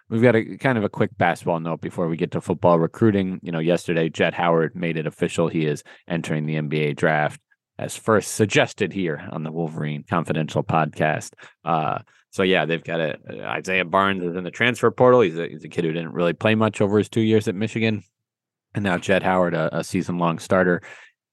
We've 0.08 0.22
got 0.22 0.36
a 0.36 0.56
kind 0.58 0.76
of 0.76 0.84
a 0.84 0.90
quick 0.90 1.10
basketball 1.16 1.60
note 1.60 1.80
before 1.80 2.06
we 2.08 2.16
get 2.16 2.32
to 2.32 2.40
football 2.40 2.78
recruiting. 2.78 3.40
You 3.42 3.52
know, 3.52 3.58
yesterday 3.58 4.08
Jett 4.08 4.34
Howard 4.34 4.74
made 4.74 4.96
it 4.96 5.06
official. 5.06 5.48
He 5.48 5.66
is 5.66 5.82
entering 6.08 6.46
the 6.46 6.56
NBA 6.56 6.96
draft 6.96 7.40
as 7.82 7.96
first 7.96 8.34
suggested 8.34 8.92
here 8.92 9.28
on 9.32 9.42
the 9.42 9.50
Wolverine 9.50 10.04
Confidential 10.08 10.62
podcast. 10.62 11.32
Uh, 11.64 11.98
so 12.30 12.42
yeah, 12.42 12.64
they've 12.64 12.82
got 12.82 13.00
a, 13.00 13.18
uh, 13.28 13.42
Isaiah 13.42 13.84
Barnes 13.84 14.24
is 14.24 14.36
in 14.36 14.44
the 14.44 14.50
transfer 14.50 14.90
portal. 14.90 15.20
He's 15.20 15.38
a, 15.38 15.48
he's 15.48 15.64
a 15.64 15.68
kid 15.68 15.84
who 15.84 15.92
didn't 15.92 16.12
really 16.12 16.32
play 16.32 16.54
much 16.54 16.80
over 16.80 16.98
his 16.98 17.08
two 17.08 17.20
years 17.20 17.48
at 17.48 17.54
Michigan, 17.54 18.02
and 18.74 18.84
now 18.84 18.98
Jett 18.98 19.22
Howard, 19.22 19.54
a, 19.54 19.78
a 19.78 19.84
season 19.84 20.18
long 20.18 20.38
starter, 20.38 20.80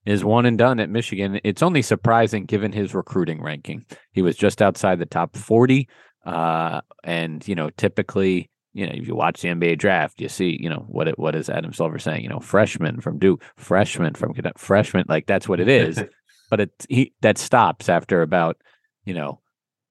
is 0.06 0.24
one 0.24 0.46
and 0.46 0.58
done 0.58 0.80
at 0.80 0.90
Michigan. 0.90 1.40
It's 1.44 1.62
only 1.62 1.82
surprising 1.82 2.46
given 2.46 2.72
his 2.72 2.94
recruiting 2.94 3.42
ranking. 3.42 3.86
He 4.12 4.22
was 4.22 4.36
just 4.36 4.62
outside 4.62 5.00
the 5.00 5.06
top 5.06 5.38
forty, 5.38 5.88
uh, 6.26 6.82
and 7.04 7.48
you 7.48 7.56
know 7.56 7.70
typically 7.70 8.50
you 8.74 8.86
know, 8.86 8.94
if 8.94 9.08
you 9.08 9.16
watch 9.16 9.42
the 9.42 9.50
NBA 9.50 9.80
draft, 9.80 10.22
you 10.22 10.30
see, 10.30 10.58
you 10.62 10.70
know, 10.70 10.86
what 10.88 11.08
it, 11.08 11.18
what 11.18 11.36
is 11.36 11.50
Adam 11.50 11.74
Silver 11.74 11.98
saying? 11.98 12.24
You 12.24 12.30
know, 12.30 12.40
freshman 12.40 13.02
from 13.02 13.18
Duke, 13.18 13.44
freshman 13.58 14.14
from 14.14 14.34
freshman, 14.58 15.06
like 15.08 15.26
that's 15.26 15.50
what 15.50 15.60
it 15.60 15.68
is. 15.68 16.04
but 16.50 16.60
it 16.62 16.86
he 16.90 17.14
that 17.22 17.38
stops 17.38 17.90
after 17.90 18.22
about 18.22 18.58
you 19.06 19.14
know 19.14 19.40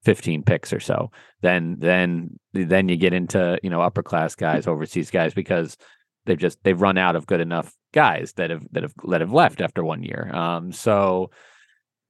15 0.03 0.43
picks 0.43 0.71
or 0.71 0.79
so. 0.79 1.11
Then 1.41 1.77
then 1.79 2.39
then 2.53 2.89
you 2.89 2.97
get 2.97 3.13
into 3.13 3.59
you 3.63 3.69
know 3.69 3.81
upper 3.81 4.03
class 4.03 4.35
guys 4.35 4.67
overseas 4.67 5.11
guys 5.11 5.33
because 5.33 5.77
they've 6.25 6.37
just 6.37 6.63
they've 6.63 6.79
run 6.79 6.97
out 6.97 7.15
of 7.15 7.27
good 7.27 7.41
enough 7.41 7.73
guys 7.93 8.33
that 8.33 8.49
have 8.49 8.65
that 8.71 8.83
have 8.83 8.93
that 9.07 9.21
have 9.21 9.33
left 9.33 9.61
after 9.61 9.83
one 9.83 10.03
year. 10.03 10.29
Um 10.33 10.71
so 10.71 11.31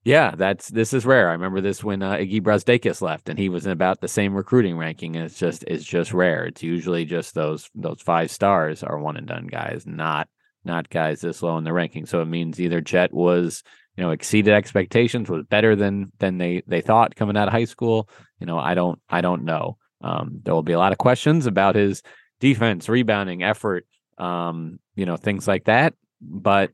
yeah 0.04 0.34
that's 0.36 0.70
this 0.70 0.94
is 0.94 1.06
rare. 1.06 1.30
I 1.30 1.34
remember 1.34 1.62
this 1.62 1.84
when 1.84 2.02
uh, 2.02 2.14
iggy 2.14 2.42
brazdeikis 2.42 3.02
left 3.02 3.30
and 3.30 3.40
he 3.40 3.50
was 3.50 3.66
in 3.66 3.72
about 3.72 4.02
the 4.02 4.08
same 4.08 4.34
recruiting 4.36 4.78
ranking 4.78 5.16
and 5.16 5.26
it's 5.26 5.40
just 5.40 5.64
it's 5.64 5.86
just 5.86 6.14
rare. 6.14 6.46
It's 6.46 6.64
usually 6.64 7.06
just 7.06 7.34
those 7.34 7.70
those 7.76 8.02
five 8.02 8.32
stars 8.32 8.84
are 8.84 9.00
one 9.00 9.18
and 9.18 9.28
done 9.28 9.48
guys 9.48 9.86
not 9.86 10.28
not 10.64 10.90
guys 10.90 11.22
this 11.22 11.42
low 11.42 11.58
in 11.58 11.64
the 11.64 11.74
ranking. 11.74 12.06
So 12.06 12.22
it 12.22 12.26
means 12.26 12.60
either 12.60 12.82
Jett 12.82 13.14
was 13.14 13.64
you 14.00 14.06
know 14.06 14.12
exceeded 14.12 14.54
expectations 14.54 15.30
was 15.30 15.44
better 15.50 15.76
than 15.76 16.10
than 16.20 16.38
they 16.38 16.64
they 16.68 16.80
thought 16.80 17.18
coming 17.18 17.36
out 17.36 17.50
of 17.50 17.54
high 17.54 17.66
school. 17.66 18.08
You 18.40 18.46
know 18.46 18.58
i 18.58 18.74
don't 18.74 18.98
i 19.10 19.20
don't 19.20 19.44
know. 19.44 19.78
Um, 20.00 20.40
there 20.44 20.54
will 20.54 20.64
be 20.64 20.72
a 20.72 20.80
lot 20.80 20.94
of 20.94 20.98
questions 20.98 21.46
about 21.48 21.76
his 21.76 22.02
defense 22.40 22.88
rebounding 22.88 23.44
effort 23.44 23.86
um, 24.18 24.80
you 24.96 25.06
know 25.06 25.18
things 25.18 25.50
like 25.50 25.66
that. 25.66 25.96
But 26.22 26.72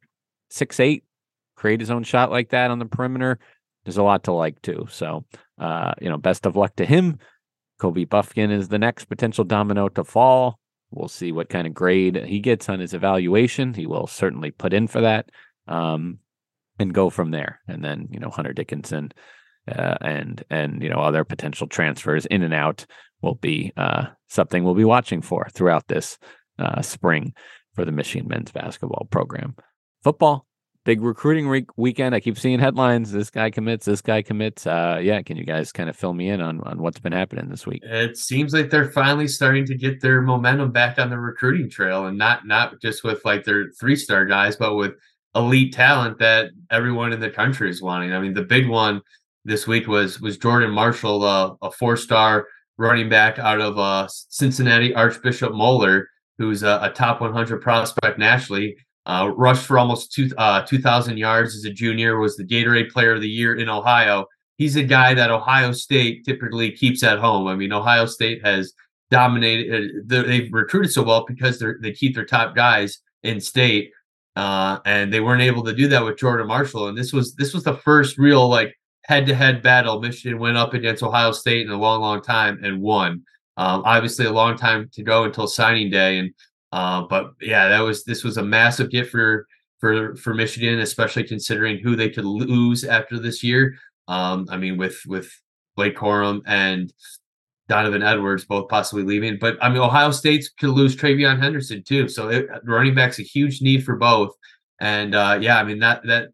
six 0.51 0.79
eight 0.79 1.03
create 1.55 1.79
his 1.79 1.89
own 1.89 2.03
shot 2.03 2.29
like 2.29 2.49
that 2.49 2.69
on 2.69 2.77
the 2.77 2.85
perimeter 2.85 3.39
there's 3.85 3.97
a 3.97 4.03
lot 4.03 4.25
to 4.25 4.31
like 4.31 4.61
too. 4.61 4.85
So 4.91 5.25
uh, 5.57 5.93
you 5.99 6.09
know 6.09 6.17
best 6.17 6.45
of 6.45 6.55
luck 6.55 6.75
to 6.75 6.85
him. 6.85 7.17
Kobe 7.79 8.05
bufkin 8.05 8.51
is 8.51 8.67
the 8.67 8.77
next 8.77 9.05
potential 9.05 9.45
domino 9.45 9.89
to 9.89 10.03
fall. 10.03 10.59
We'll 10.91 11.07
see 11.07 11.31
what 11.31 11.49
kind 11.49 11.65
of 11.65 11.73
grade 11.73 12.17
he 12.17 12.39
gets 12.39 12.69
on 12.69 12.79
his 12.79 12.93
evaluation. 12.93 13.73
He 13.73 13.87
will 13.87 14.05
certainly 14.05 14.51
put 14.51 14.73
in 14.73 14.87
for 14.87 15.01
that. 15.01 15.31
Um, 15.67 16.19
and 16.79 16.93
go 16.93 17.09
from 17.09 17.31
there. 17.31 17.61
And 17.67 17.83
then 17.83 18.07
you 18.11 18.19
know 18.19 18.29
Hunter 18.29 18.53
Dickinson 18.53 19.11
uh, 19.67 19.95
and 20.01 20.43
and 20.49 20.81
you 20.81 20.89
know 20.89 20.99
other 20.99 21.23
potential 21.23 21.67
transfers 21.67 22.25
in 22.25 22.43
and 22.43 22.53
out 22.53 22.85
will 23.21 23.35
be 23.35 23.71
uh, 23.77 24.07
something 24.27 24.63
we'll 24.63 24.75
be 24.75 24.85
watching 24.85 25.21
for 25.21 25.47
throughout 25.53 25.87
this 25.87 26.17
uh, 26.59 26.81
spring 26.81 27.33
for 27.73 27.85
the 27.85 27.91
Michigan 27.91 28.27
men's 28.27 28.51
basketball 28.51 29.07
program. 29.09 29.55
Football, 30.03 30.45
big 30.83 31.01
recruiting 31.01 31.47
re- 31.47 31.65
weekend. 31.75 32.13
I 32.13 32.19
keep 32.19 32.37
seeing 32.37 32.59
headlines. 32.59 33.11
This 33.11 33.29
guy 33.29 33.49
commits. 33.49 33.85
This 33.85 34.01
guy 34.01 34.21
commits. 34.21 34.67
Uh, 34.67 34.99
yeah, 35.01 35.21
can 35.21 35.35
you 35.35 35.43
guys 35.43 35.71
kind 35.71 35.89
of 35.89 35.95
fill 35.95 36.13
me 36.13 36.29
in 36.29 36.41
on 36.41 36.61
on 36.61 36.81
what's 36.81 36.99
been 36.99 37.11
happening 37.11 37.49
this 37.49 37.65
week? 37.65 37.81
It 37.83 38.17
seems 38.17 38.53
like 38.53 38.69
they're 38.69 38.91
finally 38.91 39.27
starting 39.27 39.65
to 39.65 39.75
get 39.75 40.01
their 40.01 40.21
momentum 40.21 40.71
back 40.71 40.99
on 40.99 41.09
the 41.09 41.19
recruiting 41.19 41.69
trail, 41.69 42.05
and 42.05 42.17
not 42.17 42.45
not 42.45 42.79
just 42.81 43.03
with 43.03 43.25
like 43.25 43.43
their 43.43 43.71
three 43.79 43.95
star 43.95 44.25
guys, 44.25 44.55
but 44.55 44.75
with 44.75 44.93
elite 45.35 45.73
talent 45.73 46.17
that 46.19 46.51
everyone 46.71 47.13
in 47.13 47.19
the 47.19 47.29
country 47.29 47.69
is 47.69 47.81
wanting. 47.81 48.13
I 48.13 48.19
mean, 48.19 48.33
the 48.33 48.43
big 48.43 48.67
one 48.67 49.01
this 49.43 49.67
week 49.67 49.87
was 49.87 50.19
was 50.19 50.37
Jordan 50.37 50.71
Marshall, 50.71 51.23
uh, 51.23 51.53
a 51.61 51.71
four 51.71 51.97
star 51.97 52.47
running 52.77 53.09
back 53.09 53.39
out 53.39 53.61
of 53.61 53.77
uh, 53.77 54.07
Cincinnati 54.09 54.93
Archbishop 54.93 55.53
Moeller, 55.53 56.09
who's 56.37 56.63
a, 56.63 56.79
a, 56.81 56.91
top 56.91 57.21
100 57.21 57.61
prospect 57.61 58.19
nationally. 58.19 58.75
Uh, 59.05 59.31
rushed 59.35 59.65
for 59.65 59.77
almost 59.77 60.11
two 60.11 60.29
uh, 60.37 60.63
2,000 60.63 61.17
yards 61.17 61.55
as 61.55 61.63
a 61.65 61.69
junior. 61.71 62.17
Was 62.17 62.35
the 62.35 62.43
Gatorade 62.43 62.89
Player 62.89 63.13
of 63.13 63.21
the 63.21 63.29
Year 63.29 63.55
in 63.55 63.69
Ohio. 63.69 64.25
He's 64.57 64.77
a 64.77 64.83
guy 64.83 65.13
that 65.13 65.29
Ohio 65.29 65.73
State 65.73 66.25
typically 66.25 66.71
keeps 66.71 67.03
at 67.03 67.19
home. 67.19 67.47
I 67.47 67.55
mean, 67.55 67.71
Ohio 67.71 68.07
State 68.07 68.43
has 68.43 68.73
dominated. 69.11 69.91
Uh, 70.11 70.23
they've 70.23 70.51
recruited 70.51 70.91
so 70.91 71.03
well 71.03 71.23
because 71.27 71.59
they 71.59 71.67
they 71.81 71.91
keep 71.91 72.15
their 72.15 72.25
top 72.25 72.55
guys 72.55 72.99
in 73.21 73.39
state. 73.39 73.91
Uh, 74.35 74.79
and 74.85 75.13
they 75.13 75.21
weren't 75.21 75.41
able 75.41 75.63
to 75.63 75.73
do 75.73 75.87
that 75.87 76.03
with 76.03 76.17
Jordan 76.17 76.47
Marshall. 76.47 76.89
And 76.89 76.97
this 76.97 77.13
was 77.13 77.35
this 77.35 77.53
was 77.53 77.63
the 77.63 77.77
first 77.77 78.17
real 78.17 78.49
like 78.49 78.75
head 79.05 79.25
to 79.27 79.35
head 79.35 79.61
battle 79.61 80.01
Michigan 80.01 80.39
went 80.39 80.57
up 80.57 80.73
against 80.73 81.03
Ohio 81.03 81.31
State 81.31 81.65
in 81.65 81.71
a 81.71 81.77
long, 81.77 82.01
long 82.01 82.21
time 82.21 82.59
and 82.63 82.81
won. 82.81 83.23
Um, 83.57 83.83
obviously, 83.85 84.25
a 84.25 84.33
long 84.33 84.57
time 84.57 84.89
to 84.93 85.03
go 85.03 85.23
until 85.23 85.47
signing 85.47 85.89
day, 85.89 86.17
and 86.19 86.33
uh, 86.73 87.03
but 87.03 87.31
yeah, 87.41 87.69
that 87.69 87.79
was 87.79 88.03
this 88.03 88.23
was 88.23 88.37
a 88.37 88.43
massive 88.43 88.91
gift 88.91 89.11
for 89.11 89.47
for 89.79 90.15
for 90.17 90.33
Michigan, 90.33 90.79
especially 90.79 91.23
considering 91.23 91.77
who 91.77 91.95
they 91.95 92.09
could 92.09 92.25
lose 92.25 92.83
after 92.83 93.17
this 93.17 93.43
year. 93.43 93.77
Um, 94.09 94.47
I 94.49 94.57
mean, 94.57 94.77
with 94.77 95.01
with 95.07 95.31
Blake 95.77 95.95
Corum 95.95 96.41
and 96.45 96.91
Donovan 97.67 98.03
Edwards 98.03 98.45
both 98.45 98.69
possibly 98.69 99.03
leaving. 99.03 99.37
But 99.39 99.57
I 99.61 99.69
mean, 99.69 99.79
Ohio 99.79 100.11
State 100.11 100.49
could 100.59 100.69
lose 100.69 100.95
TreVeyon 100.95 101.41
Henderson 101.41 101.83
too. 101.83 102.07
So 102.07 102.29
it, 102.29 102.47
running 102.63 102.95
back's 102.95 103.19
a 103.19 103.23
huge 103.23 103.61
need 103.61 103.83
for 103.83 103.95
both. 103.95 104.33
And 104.79 105.15
uh, 105.15 105.39
yeah, 105.41 105.59
I 105.59 105.63
mean 105.63 105.79
that 105.79 106.05
that 106.05 106.29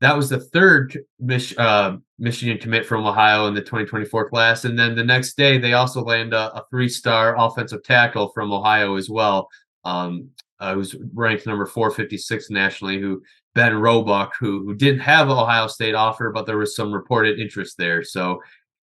that 0.00 0.16
was 0.16 0.28
the 0.28 0.40
third 0.40 0.98
Mich- 1.20 1.56
uh, 1.56 1.96
Michigan 2.18 2.58
commit 2.58 2.84
from 2.84 3.06
Ohio 3.06 3.46
in 3.46 3.54
the 3.54 3.60
2024 3.60 4.30
class. 4.30 4.64
And 4.64 4.76
then 4.76 4.96
the 4.96 5.04
next 5.04 5.36
day, 5.36 5.58
they 5.58 5.74
also 5.74 6.02
land 6.02 6.34
a, 6.34 6.52
a 6.54 6.64
three-star 6.70 7.36
offensive 7.38 7.84
tackle 7.84 8.32
from 8.34 8.52
Ohio 8.52 8.96
as 8.96 9.08
well. 9.08 9.48
Um, 9.84 10.30
uh, 10.58 10.74
who's 10.74 10.94
ranked 11.12 11.44
number 11.44 11.66
456 11.66 12.50
nationally, 12.50 13.00
who 13.00 13.20
Ben 13.54 13.74
Roebuck, 13.74 14.34
who 14.38 14.64
who 14.64 14.74
didn't 14.74 15.00
have 15.00 15.28
Ohio 15.28 15.66
State 15.66 15.94
offer, 15.94 16.30
but 16.30 16.46
there 16.46 16.58
was 16.58 16.76
some 16.76 16.92
reported 16.92 17.38
interest 17.38 17.76
there. 17.76 18.04
So 18.04 18.40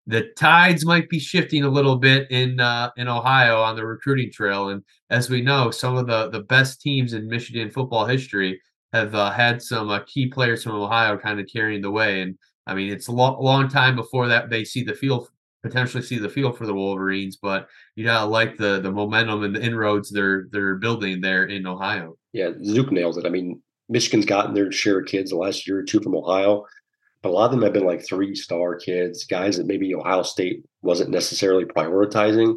the 0.08 0.30
tides 0.38 0.86
might 0.86 1.10
be 1.10 1.18
shifting 1.18 1.64
a 1.64 1.68
little 1.68 1.96
bit 1.96 2.30
in 2.30 2.58
uh, 2.58 2.90
in 2.96 3.08
Ohio 3.08 3.60
on 3.60 3.76
the 3.76 3.84
recruiting 3.84 4.32
trail, 4.32 4.70
and 4.70 4.82
as 5.10 5.28
we 5.28 5.42
know, 5.42 5.70
some 5.70 5.96
of 5.96 6.06
the 6.06 6.30
the 6.30 6.40
best 6.40 6.80
teams 6.80 7.12
in 7.12 7.28
Michigan 7.28 7.70
football 7.70 8.06
history 8.06 8.60
have 8.94 9.14
uh, 9.14 9.30
had 9.30 9.62
some 9.62 9.90
uh, 9.90 10.00
key 10.06 10.26
players 10.26 10.62
from 10.62 10.72
Ohio 10.72 11.18
kind 11.18 11.38
of 11.38 11.46
carrying 11.52 11.82
the 11.82 11.90
way. 11.90 12.22
And 12.22 12.38
I 12.66 12.74
mean, 12.74 12.90
it's 12.90 13.08
a 13.08 13.12
long, 13.12 13.42
long 13.42 13.68
time 13.68 13.96
before 13.96 14.28
that 14.28 14.48
they 14.48 14.64
see 14.64 14.82
the 14.82 14.94
field 14.94 15.28
potentially 15.62 16.02
see 16.02 16.18
the 16.18 16.28
field 16.28 16.56
for 16.56 16.64
the 16.64 16.74
Wolverines, 16.74 17.36
but 17.36 17.68
you 17.94 18.04
gotta 18.04 18.24
like 18.26 18.56
the 18.56 18.80
the 18.80 18.90
momentum 18.90 19.44
and 19.44 19.54
the 19.54 19.62
inroads 19.62 20.10
they're 20.10 20.46
they're 20.52 20.76
building 20.76 21.20
there 21.20 21.44
in 21.44 21.66
Ohio. 21.66 22.16
Yeah, 22.32 22.52
Zook 22.64 22.90
nails 22.92 23.18
it. 23.18 23.26
I 23.26 23.28
mean, 23.28 23.60
Michigan's 23.90 24.24
gotten 24.24 24.54
their 24.54 24.72
share 24.72 25.00
of 25.00 25.06
kids 25.06 25.30
the 25.30 25.36
last 25.36 25.66
year 25.66 25.78
or 25.78 25.82
two 25.82 26.00
from 26.00 26.16
Ohio 26.16 26.64
but 27.22 27.30
a 27.30 27.32
lot 27.32 27.46
of 27.46 27.50
them 27.52 27.62
have 27.62 27.72
been 27.72 27.86
like 27.86 28.06
three 28.06 28.34
star 28.34 28.76
kids, 28.76 29.24
guys 29.24 29.56
that 29.56 29.66
maybe 29.66 29.94
Ohio 29.94 30.22
State 30.22 30.64
wasn't 30.82 31.10
necessarily 31.10 31.64
prioritizing. 31.64 32.56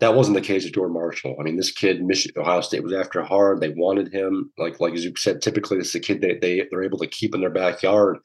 That 0.00 0.14
wasn't 0.14 0.36
the 0.36 0.42
case 0.42 0.64
with 0.64 0.74
Jordan 0.74 0.94
Marshall. 0.94 1.36
I 1.40 1.42
mean, 1.42 1.56
this 1.56 1.72
kid, 1.72 2.04
Michigan, 2.04 2.42
Ohio 2.42 2.60
State 2.60 2.84
was 2.84 2.92
after 2.92 3.22
hard. 3.22 3.60
They 3.60 3.70
wanted 3.70 4.12
him. 4.12 4.52
Like 4.58 4.78
like 4.80 4.96
Zook 4.96 5.18
said, 5.18 5.42
typically 5.42 5.78
this 5.78 5.88
is 5.88 5.94
a 5.96 6.00
kid 6.00 6.20
that 6.20 6.40
they 6.40 6.64
they're 6.70 6.84
able 6.84 6.98
to 6.98 7.06
keep 7.06 7.34
in 7.34 7.40
their 7.40 7.50
backyard, 7.50 8.18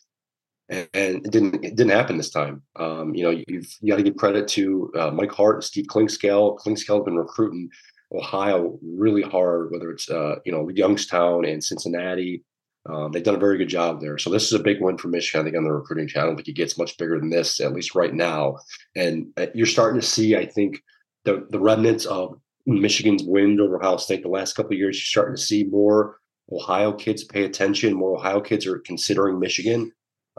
and, 0.70 0.88
and 0.94 1.26
it 1.26 1.32
didn't 1.32 1.56
it 1.64 1.76
didn't 1.76 1.92
happen 1.92 2.18
this 2.18 2.30
time. 2.30 2.62
Um, 2.76 3.16
you 3.16 3.24
know, 3.24 3.42
you've 3.48 3.74
you 3.82 3.90
got 3.92 3.98
to 3.98 4.04
give 4.04 4.18
credit 4.18 4.48
to 4.50 4.92
uh, 5.00 5.12
Mike 5.12 5.32
Hart 5.32 5.56
and 5.56 5.64
Steve 5.64 5.86
Clinkscale. 5.88 6.60
Clinkscale 6.60 6.98
has 6.98 7.06
been 7.06 7.16
recruiting 7.16 7.70
Ohio 8.14 8.78
really 8.84 9.24
hard, 9.24 9.72
whether 9.72 9.90
it's 9.92 10.10
uh, 10.10 10.36
you 10.46 10.52
know 10.52 10.70
Youngstown 10.70 11.46
and 11.46 11.64
Cincinnati. 11.64 12.44
Um, 12.86 13.12
they've 13.12 13.24
done 13.24 13.36
a 13.36 13.40
very 13.40 13.58
good 13.58 13.70
job 13.70 14.02
there. 14.02 14.18
So 14.18 14.30
this 14.30 14.46
is 14.46 14.54
a 14.54 14.64
big 14.64 14.82
win 14.82 14.98
for 14.98 15.08
Michigan. 15.08 15.42
I 15.42 15.44
think 15.46 15.58
on 15.58 15.64
the 15.64 15.72
recruiting 15.72 16.08
channel, 16.08 16.28
I 16.28 16.30
don't 16.32 16.36
think 16.36 16.50
it 16.50 16.56
gets 16.56 16.78
much 16.78 16.98
bigger 16.98 17.18
than 17.18 17.30
this, 17.30 17.62
at 17.62 17.74
least 17.74 17.96
right 17.96 18.14
now. 18.14 18.58
And 18.96 19.28
uh, 19.38 19.48
you're 19.54 19.66
starting 19.66 20.00
to 20.02 20.06
see, 20.06 20.36
I 20.36 20.46
think, 20.46 20.82
the 21.26 21.48
the 21.50 21.60
remnants 21.60 22.06
of 22.06 22.38
Michigan's 22.66 23.24
win 23.24 23.60
over 23.60 23.78
Ohio 23.78 23.98
State 23.98 24.24
the 24.24 24.30
last 24.30 24.56
couple 24.56 24.74
of 24.74 24.78
years. 24.78 24.98
You're 24.98 25.06
starting 25.06 25.36
to 25.36 25.42
see 25.42 25.64
more 25.64 26.18
Ohio 26.52 26.92
kids 26.92 27.24
pay 27.24 27.46
attention. 27.46 27.94
More 27.94 28.18
Ohio 28.18 28.42
kids 28.42 28.68
are 28.68 28.80
considering 28.80 29.40
Michigan. 29.40 29.92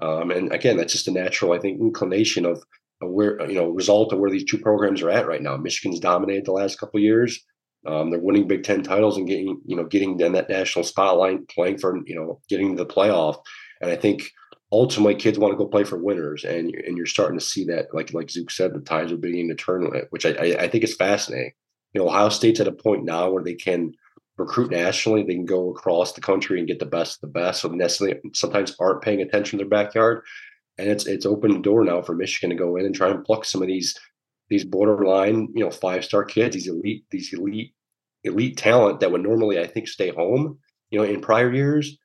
Um, 0.02 0.30
and 0.30 0.52
again, 0.52 0.76
that's 0.76 0.92
just 0.92 1.08
a 1.08 1.12
natural, 1.12 1.52
I 1.52 1.58
think, 1.58 1.80
inclination 1.80 2.44
of, 2.44 2.62
of 3.00 3.10
where 3.10 3.40
you 3.48 3.54
know 3.54 3.70
result 3.70 4.12
of 4.12 4.18
where 4.18 4.30
these 4.30 4.44
two 4.44 4.58
programs 4.58 5.02
are 5.02 5.10
at 5.10 5.26
right 5.26 5.42
now. 5.42 5.56
Michigan's 5.56 6.00
dominated 6.00 6.44
the 6.44 6.52
last 6.52 6.78
couple 6.78 6.98
of 6.98 7.04
years. 7.04 7.42
Um, 7.86 8.10
they're 8.10 8.20
winning 8.20 8.48
Big 8.48 8.64
Ten 8.64 8.82
titles 8.82 9.16
and 9.16 9.28
getting, 9.28 9.60
you 9.66 9.76
know, 9.76 9.84
getting 9.84 10.18
in 10.18 10.32
that 10.32 10.48
national 10.48 10.84
spotlight, 10.84 11.48
playing 11.48 11.78
for, 11.78 11.98
you 12.06 12.14
know, 12.14 12.40
getting 12.48 12.76
to 12.76 12.84
the 12.84 12.88
playoff. 12.88 13.36
And 13.80 13.90
I 13.90 13.96
think 13.96 14.30
ultimately 14.72 15.14
kids 15.14 15.38
want 15.38 15.52
to 15.52 15.58
go 15.58 15.66
play 15.66 15.84
for 15.84 15.98
winners, 15.98 16.44
and 16.44 16.74
and 16.74 16.96
you're 16.96 17.06
starting 17.06 17.38
to 17.38 17.44
see 17.44 17.64
that, 17.66 17.86
like 17.92 18.12
like 18.12 18.30
Zook 18.30 18.50
said, 18.50 18.74
the 18.74 18.80
tides 18.80 19.12
are 19.12 19.16
beginning 19.16 19.48
to 19.50 19.54
turn, 19.54 19.90
which 20.10 20.26
I, 20.26 20.30
I, 20.30 20.62
I 20.62 20.68
think 20.68 20.84
is 20.84 20.96
fascinating. 20.96 21.52
You 21.92 22.00
know, 22.00 22.08
Ohio 22.08 22.28
State's 22.28 22.60
at 22.60 22.66
a 22.66 22.72
point 22.72 23.04
now 23.04 23.30
where 23.30 23.44
they 23.44 23.54
can 23.54 23.92
recruit 24.36 24.70
nationally. 24.70 25.22
They 25.22 25.34
can 25.34 25.44
go 25.44 25.70
across 25.70 26.12
the 26.12 26.20
country 26.20 26.58
and 26.58 26.66
get 26.66 26.80
the 26.80 26.86
best 26.86 27.16
of 27.16 27.20
the 27.20 27.38
best. 27.38 27.60
So 27.60 27.68
necessarily 27.68 28.18
sometimes 28.32 28.74
aren't 28.80 29.02
paying 29.02 29.20
attention 29.22 29.58
to 29.58 29.64
their 29.64 29.70
backyard, 29.70 30.22
and 30.78 30.88
it's 30.88 31.06
it's 31.06 31.26
open 31.26 31.62
door 31.62 31.84
now 31.84 32.02
for 32.02 32.14
Michigan 32.16 32.50
to 32.50 32.56
go 32.56 32.76
in 32.76 32.86
and 32.86 32.94
try 32.94 33.10
and 33.10 33.24
pluck 33.24 33.44
some 33.44 33.62
of 33.62 33.68
these 33.68 33.96
these 34.48 34.64
borderline, 34.64 35.48
you 35.54 35.64
know, 35.64 35.70
five 35.70 36.04
star 36.04 36.24
kids, 36.24 36.54
these 36.54 36.68
elite, 36.68 37.04
these 37.10 37.32
elite, 37.32 37.74
elite 38.24 38.56
talent 38.56 39.00
that 39.00 39.10
would 39.10 39.22
normally, 39.22 39.58
I 39.58 39.66
think, 39.66 39.88
stay 39.88 40.10
home, 40.10 40.58
you 40.90 40.98
know, 40.98 41.04
in 41.04 41.20
prior 41.20 41.52
years. 41.52 41.96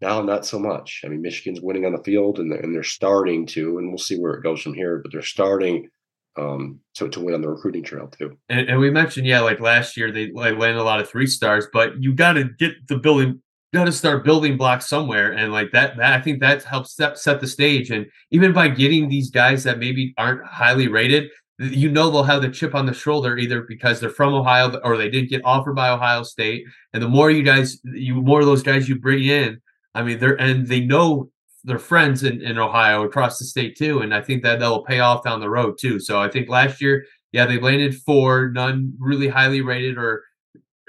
Now, 0.00 0.20
not 0.20 0.44
so 0.44 0.58
much. 0.58 1.02
I 1.04 1.08
mean, 1.08 1.22
Michigan's 1.22 1.60
winning 1.62 1.86
on 1.86 1.92
the 1.92 2.02
field 2.02 2.38
and, 2.38 2.52
they're, 2.52 2.60
and 2.60 2.74
they're 2.74 2.82
starting 2.82 3.46
to, 3.46 3.78
and 3.78 3.88
we'll 3.88 3.98
see 3.98 4.18
where 4.18 4.34
it 4.34 4.42
goes 4.42 4.60
from 4.60 4.74
here, 4.74 5.00
but 5.02 5.10
they're 5.10 5.22
starting 5.22 5.88
um, 6.36 6.80
to, 6.94 7.08
to 7.08 7.20
win 7.20 7.34
on 7.34 7.40
the 7.40 7.48
recruiting 7.48 7.82
trail 7.82 8.08
too. 8.08 8.36
And, 8.48 8.68
and 8.68 8.78
we 8.78 8.90
mentioned, 8.90 9.26
yeah, 9.26 9.40
like 9.40 9.60
last 9.60 9.96
year 9.96 10.12
they 10.12 10.30
like 10.32 10.58
landed 10.58 10.80
a 10.80 10.84
lot 10.84 11.00
of 11.00 11.08
three 11.08 11.26
stars, 11.26 11.66
but 11.72 12.02
you 12.02 12.12
got 12.12 12.34
to 12.34 12.44
get 12.44 12.74
the 12.88 12.98
building, 12.98 13.40
got 13.72 13.84
to 13.84 13.92
start 13.92 14.24
building 14.24 14.56
blocks 14.56 14.86
somewhere, 14.86 15.32
and 15.32 15.52
like 15.52 15.72
that, 15.72 15.96
that 15.96 16.12
I 16.12 16.20
think 16.20 16.40
that 16.40 16.62
helps 16.62 16.94
set 16.94 17.18
set 17.18 17.40
the 17.40 17.46
stage. 17.46 17.90
And 17.90 18.06
even 18.30 18.52
by 18.52 18.68
getting 18.68 19.08
these 19.08 19.30
guys 19.30 19.64
that 19.64 19.78
maybe 19.78 20.14
aren't 20.18 20.46
highly 20.46 20.88
rated, 20.88 21.30
you 21.58 21.90
know 21.90 22.10
they'll 22.10 22.22
have 22.22 22.42
the 22.42 22.50
chip 22.50 22.74
on 22.74 22.86
the 22.86 22.92
shoulder 22.92 23.38
either 23.38 23.62
because 23.62 23.98
they're 23.98 24.10
from 24.10 24.34
Ohio 24.34 24.78
or 24.84 24.96
they 24.96 25.08
didn't 25.08 25.30
get 25.30 25.44
offered 25.44 25.74
by 25.74 25.88
Ohio 25.88 26.22
State. 26.22 26.64
And 26.92 27.02
the 27.02 27.08
more 27.08 27.30
you 27.30 27.42
guys, 27.42 27.78
you 27.84 28.14
more 28.14 28.40
of 28.40 28.46
those 28.46 28.62
guys 28.62 28.88
you 28.88 28.98
bring 28.98 29.24
in, 29.24 29.60
I 29.94 30.02
mean, 30.02 30.18
they're 30.18 30.40
and 30.40 30.66
they 30.66 30.80
know 30.80 31.30
their 31.64 31.78
friends 31.78 32.22
in, 32.22 32.42
in 32.42 32.58
Ohio 32.58 33.04
across 33.04 33.38
the 33.38 33.44
state 33.44 33.76
too. 33.76 34.00
And 34.00 34.14
I 34.14 34.20
think 34.20 34.42
that 34.42 34.60
that'll 34.60 34.84
pay 34.84 35.00
off 35.00 35.24
down 35.24 35.40
the 35.40 35.50
road 35.50 35.78
too. 35.80 35.98
So 35.98 36.20
I 36.20 36.28
think 36.28 36.48
last 36.48 36.80
year, 36.80 37.04
yeah, 37.32 37.46
they 37.46 37.58
landed 37.58 37.94
four, 38.02 38.50
none 38.50 38.94
really 38.98 39.28
highly 39.28 39.62
rated 39.62 39.98
or 39.98 40.24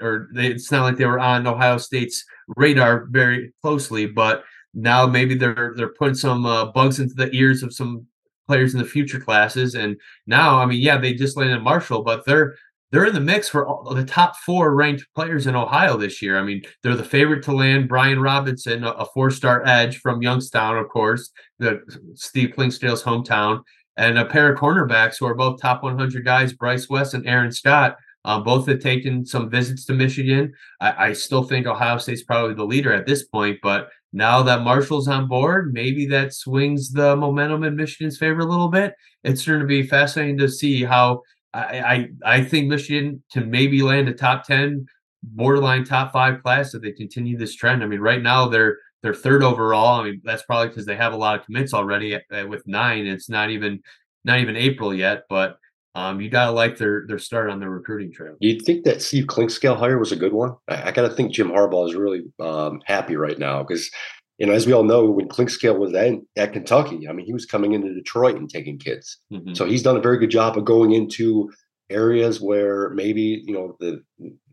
or 0.00 0.28
they, 0.32 0.48
it's 0.48 0.70
not 0.70 0.82
like 0.82 0.96
they 0.96 1.06
were 1.06 1.18
on 1.18 1.46
Ohio 1.46 1.78
State's 1.78 2.24
radar 2.56 3.06
very 3.10 3.52
closely, 3.62 4.06
but 4.06 4.44
now 4.74 5.06
maybe 5.06 5.34
they're 5.34 5.72
they're 5.76 5.94
putting 5.94 6.14
some 6.14 6.46
uh, 6.46 6.66
bugs 6.66 7.00
into 7.00 7.14
the 7.14 7.30
ears 7.34 7.62
of 7.62 7.72
some 7.72 8.06
players 8.48 8.74
in 8.74 8.80
the 8.80 8.86
future 8.86 9.20
classes. 9.20 9.76
And 9.76 9.96
now, 10.26 10.58
I 10.58 10.66
mean, 10.66 10.80
yeah, 10.80 10.98
they 10.98 11.14
just 11.14 11.36
landed 11.36 11.62
Marshall, 11.62 12.02
but 12.02 12.24
they're 12.26 12.56
they're 12.90 13.04
in 13.04 13.14
the 13.14 13.20
mix 13.20 13.48
for 13.48 13.66
all, 13.66 13.94
the 13.94 14.04
top 14.04 14.36
four 14.36 14.74
ranked 14.74 15.06
players 15.14 15.46
in 15.46 15.54
Ohio 15.54 15.96
this 15.96 16.22
year. 16.22 16.38
I 16.38 16.42
mean, 16.42 16.62
they're 16.82 16.96
the 16.96 17.04
favorite 17.04 17.42
to 17.44 17.52
land 17.52 17.88
Brian 17.88 18.20
Robinson, 18.20 18.82
a, 18.82 18.90
a 18.92 19.06
four-star 19.12 19.62
edge 19.66 19.98
from 19.98 20.22
Youngstown, 20.22 20.78
of 20.78 20.88
course, 20.88 21.30
the 21.58 21.80
Steve 22.14 22.54
Clinkscale's 22.56 23.02
hometown, 23.02 23.62
and 23.96 24.18
a 24.18 24.24
pair 24.24 24.50
of 24.50 24.58
cornerbacks 24.58 25.18
who 25.18 25.26
are 25.26 25.34
both 25.34 25.60
top 25.60 25.82
100 25.82 26.24
guys, 26.24 26.54
Bryce 26.54 26.88
West 26.88 27.14
and 27.14 27.26
Aaron 27.26 27.52
Scott. 27.52 27.96
Uh, 28.24 28.38
both 28.38 28.66
have 28.66 28.80
taken 28.80 29.24
some 29.24 29.48
visits 29.48 29.84
to 29.86 29.94
Michigan. 29.94 30.52
I, 30.80 31.08
I 31.08 31.12
still 31.12 31.44
think 31.44 31.66
Ohio 31.66 31.98
State's 31.98 32.24
probably 32.24 32.54
the 32.54 32.64
leader 32.64 32.92
at 32.92 33.06
this 33.06 33.24
point, 33.24 33.58
but 33.62 33.90
now 34.12 34.42
that 34.42 34.62
Marshall's 34.62 35.08
on 35.08 35.28
board, 35.28 35.72
maybe 35.72 36.06
that 36.06 36.32
swings 36.32 36.92
the 36.92 37.16
momentum 37.16 37.64
in 37.64 37.76
Michigan's 37.76 38.18
favor 38.18 38.40
a 38.40 38.46
little 38.46 38.68
bit. 38.68 38.94
It's 39.24 39.46
going 39.46 39.60
to 39.60 39.66
be 39.66 39.82
fascinating 39.82 40.38
to 40.38 40.48
see 40.48 40.84
how 40.84 41.22
I, 41.52 41.80
I, 41.80 42.08
I 42.38 42.44
think 42.44 42.68
Michigan 42.68 43.22
can 43.32 43.50
maybe 43.50 43.82
land 43.82 44.08
a 44.08 44.14
top 44.14 44.44
ten, 44.44 44.86
borderline 45.22 45.84
top 45.84 46.12
five 46.12 46.42
class 46.42 46.74
if 46.74 46.82
they 46.82 46.92
continue 46.92 47.36
this 47.36 47.54
trend. 47.54 47.82
I 47.82 47.86
mean, 47.86 48.00
right 48.00 48.22
now 48.22 48.48
they're 48.48 48.78
they're 49.02 49.14
third 49.14 49.42
overall. 49.42 50.00
I 50.00 50.04
mean, 50.04 50.20
that's 50.24 50.42
probably 50.42 50.68
because 50.68 50.86
they 50.86 50.96
have 50.96 51.12
a 51.12 51.16
lot 51.16 51.38
of 51.38 51.46
commits 51.46 51.74
already 51.74 52.16
uh, 52.16 52.46
with 52.46 52.66
nine. 52.66 53.06
It's 53.06 53.28
not 53.28 53.50
even 53.50 53.80
not 54.24 54.40
even 54.40 54.56
April 54.56 54.94
yet, 54.94 55.24
but 55.28 55.58
um, 55.94 56.20
you 56.20 56.30
gotta 56.30 56.52
like 56.52 56.78
their 56.78 57.04
their 57.06 57.18
start 57.18 57.50
on 57.50 57.60
the 57.60 57.68
recruiting 57.68 58.12
trail. 58.12 58.36
You'd 58.40 58.62
think 58.62 58.84
that 58.84 59.02
Steve 59.02 59.26
Clinkscale 59.26 59.76
hire 59.76 59.98
was 59.98 60.12
a 60.12 60.16
good 60.16 60.32
one. 60.32 60.54
I, 60.68 60.88
I 60.88 60.92
gotta 60.92 61.10
think 61.10 61.32
Jim 61.32 61.50
Harbaugh 61.50 61.88
is 61.88 61.94
really 61.94 62.24
um, 62.40 62.80
happy 62.86 63.16
right 63.16 63.38
now 63.38 63.62
because 63.62 63.90
you 64.38 64.46
know, 64.46 64.52
as 64.52 64.66
we 64.66 64.72
all 64.72 64.84
know, 64.84 65.04
when 65.04 65.28
Clinkscale 65.28 65.76
was 65.76 65.92
at, 65.94 66.12
at 66.36 66.52
Kentucky, 66.52 67.08
I 67.08 67.12
mean, 67.12 67.26
he 67.26 67.32
was 67.32 67.44
coming 67.44 67.72
into 67.72 67.92
Detroit 67.92 68.36
and 68.36 68.48
taking 68.48 68.78
kids. 68.78 69.18
Mm-hmm. 69.32 69.54
So 69.54 69.64
he's 69.64 69.82
done 69.82 69.96
a 69.96 70.00
very 70.00 70.16
good 70.16 70.30
job 70.30 70.56
of 70.56 70.64
going 70.64 70.92
into 70.92 71.50
areas 71.90 72.40
where 72.40 72.90
maybe 72.90 73.42
you 73.46 73.54
know 73.54 73.76
the 73.80 74.02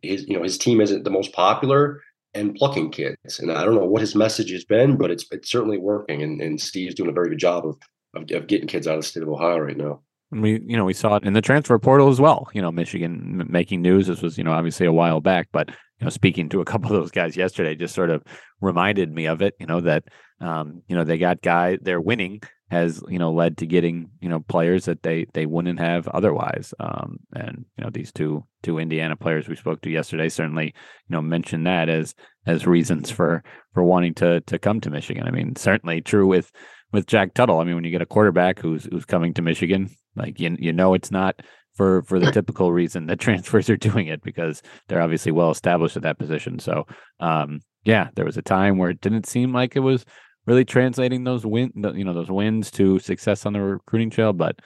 his 0.02 0.28
you 0.28 0.36
know 0.36 0.44
his 0.44 0.58
team 0.58 0.82
isn't 0.82 1.04
the 1.04 1.10
most 1.10 1.34
popular 1.34 2.02
and 2.34 2.56
plucking 2.56 2.92
kids. 2.92 3.40
And 3.40 3.52
I 3.52 3.64
don't 3.64 3.76
know 3.76 3.86
what 3.86 4.02
his 4.02 4.16
message 4.16 4.52
has 4.52 4.66
been, 4.66 4.98
but 4.98 5.12
it's 5.12 5.26
it's 5.32 5.50
certainly 5.50 5.78
working. 5.78 6.22
And, 6.22 6.42
and 6.42 6.60
Steve's 6.60 6.96
doing 6.96 7.10
a 7.10 7.14
very 7.14 7.30
good 7.30 7.40
job 7.40 7.66
of, 7.66 7.78
of, 8.16 8.30
of 8.32 8.48
getting 8.48 8.68
kids 8.68 8.88
out 8.88 8.96
of 8.96 9.02
the 9.02 9.08
state 9.08 9.24
of 9.24 9.30
Ohio 9.30 9.60
right 9.60 9.78
now. 9.78 10.02
And 10.32 10.42
we, 10.42 10.60
you 10.66 10.76
know, 10.76 10.86
we 10.86 10.94
saw 10.94 11.16
it 11.16 11.24
in 11.24 11.34
the 11.34 11.42
transfer 11.42 11.78
portal 11.80 12.10
as 12.10 12.20
well. 12.20 12.48
You 12.54 12.62
know, 12.62 12.72
Michigan 12.72 13.46
making 13.50 13.82
news. 13.82 14.08
This 14.08 14.22
was, 14.22 14.38
you 14.38 14.44
know, 14.44 14.52
obviously 14.52 14.86
a 14.86 14.92
while 14.92 15.22
back, 15.22 15.48
but 15.52 15.70
you 15.70 16.06
know, 16.06 16.10
speaking 16.10 16.50
to 16.50 16.62
a 16.62 16.66
couple 16.66 16.88
of 16.88 17.02
those 17.02 17.12
guys 17.12 17.38
yesterday, 17.38 17.76
just 17.76 17.96
sort 17.96 18.10
of 18.10 18.24
reminded 18.60 19.14
me 19.14 19.28
of 19.28 19.42
it. 19.42 19.54
You 19.60 19.68
know 19.68 19.82
that, 19.82 20.06
um, 20.42 20.82
you 20.88 20.96
know, 20.96 21.04
they 21.04 21.18
got 21.18 21.42
guy. 21.42 21.78
They're 21.82 22.02
winning 22.02 22.42
has 22.72 23.04
you 23.08 23.20
know 23.20 23.32
led 23.32 23.58
to 23.58 23.68
getting 23.68 24.10
you 24.22 24.28
know 24.28 24.40
players 24.40 24.86
that 24.86 25.04
they 25.04 25.26
they 25.34 25.46
wouldn't 25.46 25.80
have 25.80 26.08
otherwise. 26.10 26.74
Um, 26.80 27.20
and 27.34 27.66
you 27.78 27.84
know 27.84 27.90
these 27.90 28.12
two 28.12 28.44
two 28.64 28.80
Indiana 28.80 29.16
players 29.16 29.48
we 29.48 29.56
spoke 29.56 29.82
to 29.82 29.90
yesterday 29.90 30.30
certainly 30.30 30.66
you 30.66 31.16
know 31.16 31.22
mentioned 31.22 31.68
that 31.68 31.90
as 31.90 32.16
as 32.48 32.66
reasons 32.66 33.12
for 33.12 33.44
for 33.74 33.84
wanting 33.84 34.14
to 34.16 34.42
to 34.42 34.58
come 34.58 34.82
to 34.82 34.90
Michigan. 34.90 35.28
I 35.28 35.32
mean, 35.32 35.56
certainly 35.56 36.02
true 36.02 36.26
with 36.26 36.52
with 36.92 37.08
Jack 37.08 37.34
Tuttle. 37.34 37.60
I 37.60 37.64
mean, 37.66 37.76
when 37.76 37.84
you 37.84 37.92
get 37.92 38.02
a 38.02 38.08
quarterback 38.08 38.60
who's 38.60 38.86
who's 38.86 39.06
coming 39.06 39.34
to 39.36 39.42
Michigan, 39.42 39.90
like 40.16 40.40
you 40.40 40.56
you 40.60 40.74
know 40.74 40.94
it's 40.94 41.12
not 41.12 41.42
for 41.74 42.04
for 42.04 42.20
the 42.20 42.32
typical 42.32 42.72
reason 42.72 43.06
that 43.08 43.20
transfers 43.20 43.70
are 43.70 43.78
doing 43.78 44.08
it 44.08 44.24
because 44.24 44.62
they're 44.88 45.02
obviously 45.02 45.32
well 45.32 45.52
established 45.52 45.98
at 45.98 46.04
that 46.04 46.18
position. 46.18 46.60
So 46.60 46.86
um, 47.20 47.60
yeah, 47.84 48.10
there 48.16 48.26
was 48.26 48.38
a 48.38 48.42
time 48.42 48.78
where 48.78 48.90
it 48.90 49.02
didn't 49.02 49.26
seem 49.26 49.54
like 49.54 49.76
it 49.76 49.82
was 49.82 50.06
really 50.48 50.66
translating 50.66 51.24
those 51.24 51.46
win 51.46 51.72
you 51.96 52.04
know 52.04 52.14
those 52.14 52.32
wins 52.32 52.72
to 52.72 53.00
success 53.00 53.46
on 53.46 53.54
the 53.54 53.62
recruiting 53.62 54.10
trail, 54.10 54.34
but 54.34 54.60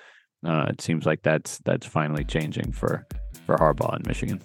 uh, 0.46 0.68
it 0.70 0.82
seems 0.82 1.06
like 1.06 1.22
that's 1.24 1.60
that's 1.60 1.86
finally 1.86 2.24
changing 2.24 2.72
for 2.72 3.06
for 3.46 3.58
Harbaugh 3.58 3.98
in 3.98 4.04
Michigan. 4.08 4.42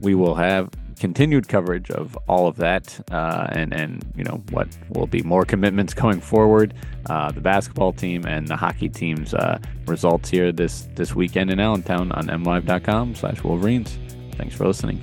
We 0.00 0.14
will 0.14 0.34
have 0.34 0.70
continued 1.00 1.48
coverage 1.48 1.90
of 1.90 2.16
all 2.28 2.46
of 2.46 2.56
that 2.56 3.00
uh, 3.10 3.48
and 3.50 3.72
and 3.72 4.04
you 4.14 4.22
know 4.22 4.42
what 4.50 4.68
will 4.90 5.06
be 5.06 5.22
more 5.22 5.44
commitments 5.44 5.94
going 5.94 6.20
forward. 6.20 6.74
Uh, 7.06 7.32
the 7.32 7.40
basketball 7.40 7.92
team 7.92 8.24
and 8.26 8.46
the 8.46 8.56
hockey 8.56 8.88
team's 8.88 9.34
uh, 9.34 9.58
results 9.86 10.28
here 10.28 10.52
this 10.52 10.88
this 10.94 11.14
weekend 11.14 11.50
in 11.50 11.58
allentown 11.58 12.12
on 12.12 12.26
mlive.com 12.26 13.14
slash 13.14 13.42
wolverines. 13.42 13.98
Thanks 14.36 14.54
for 14.54 14.66
listening 14.66 15.00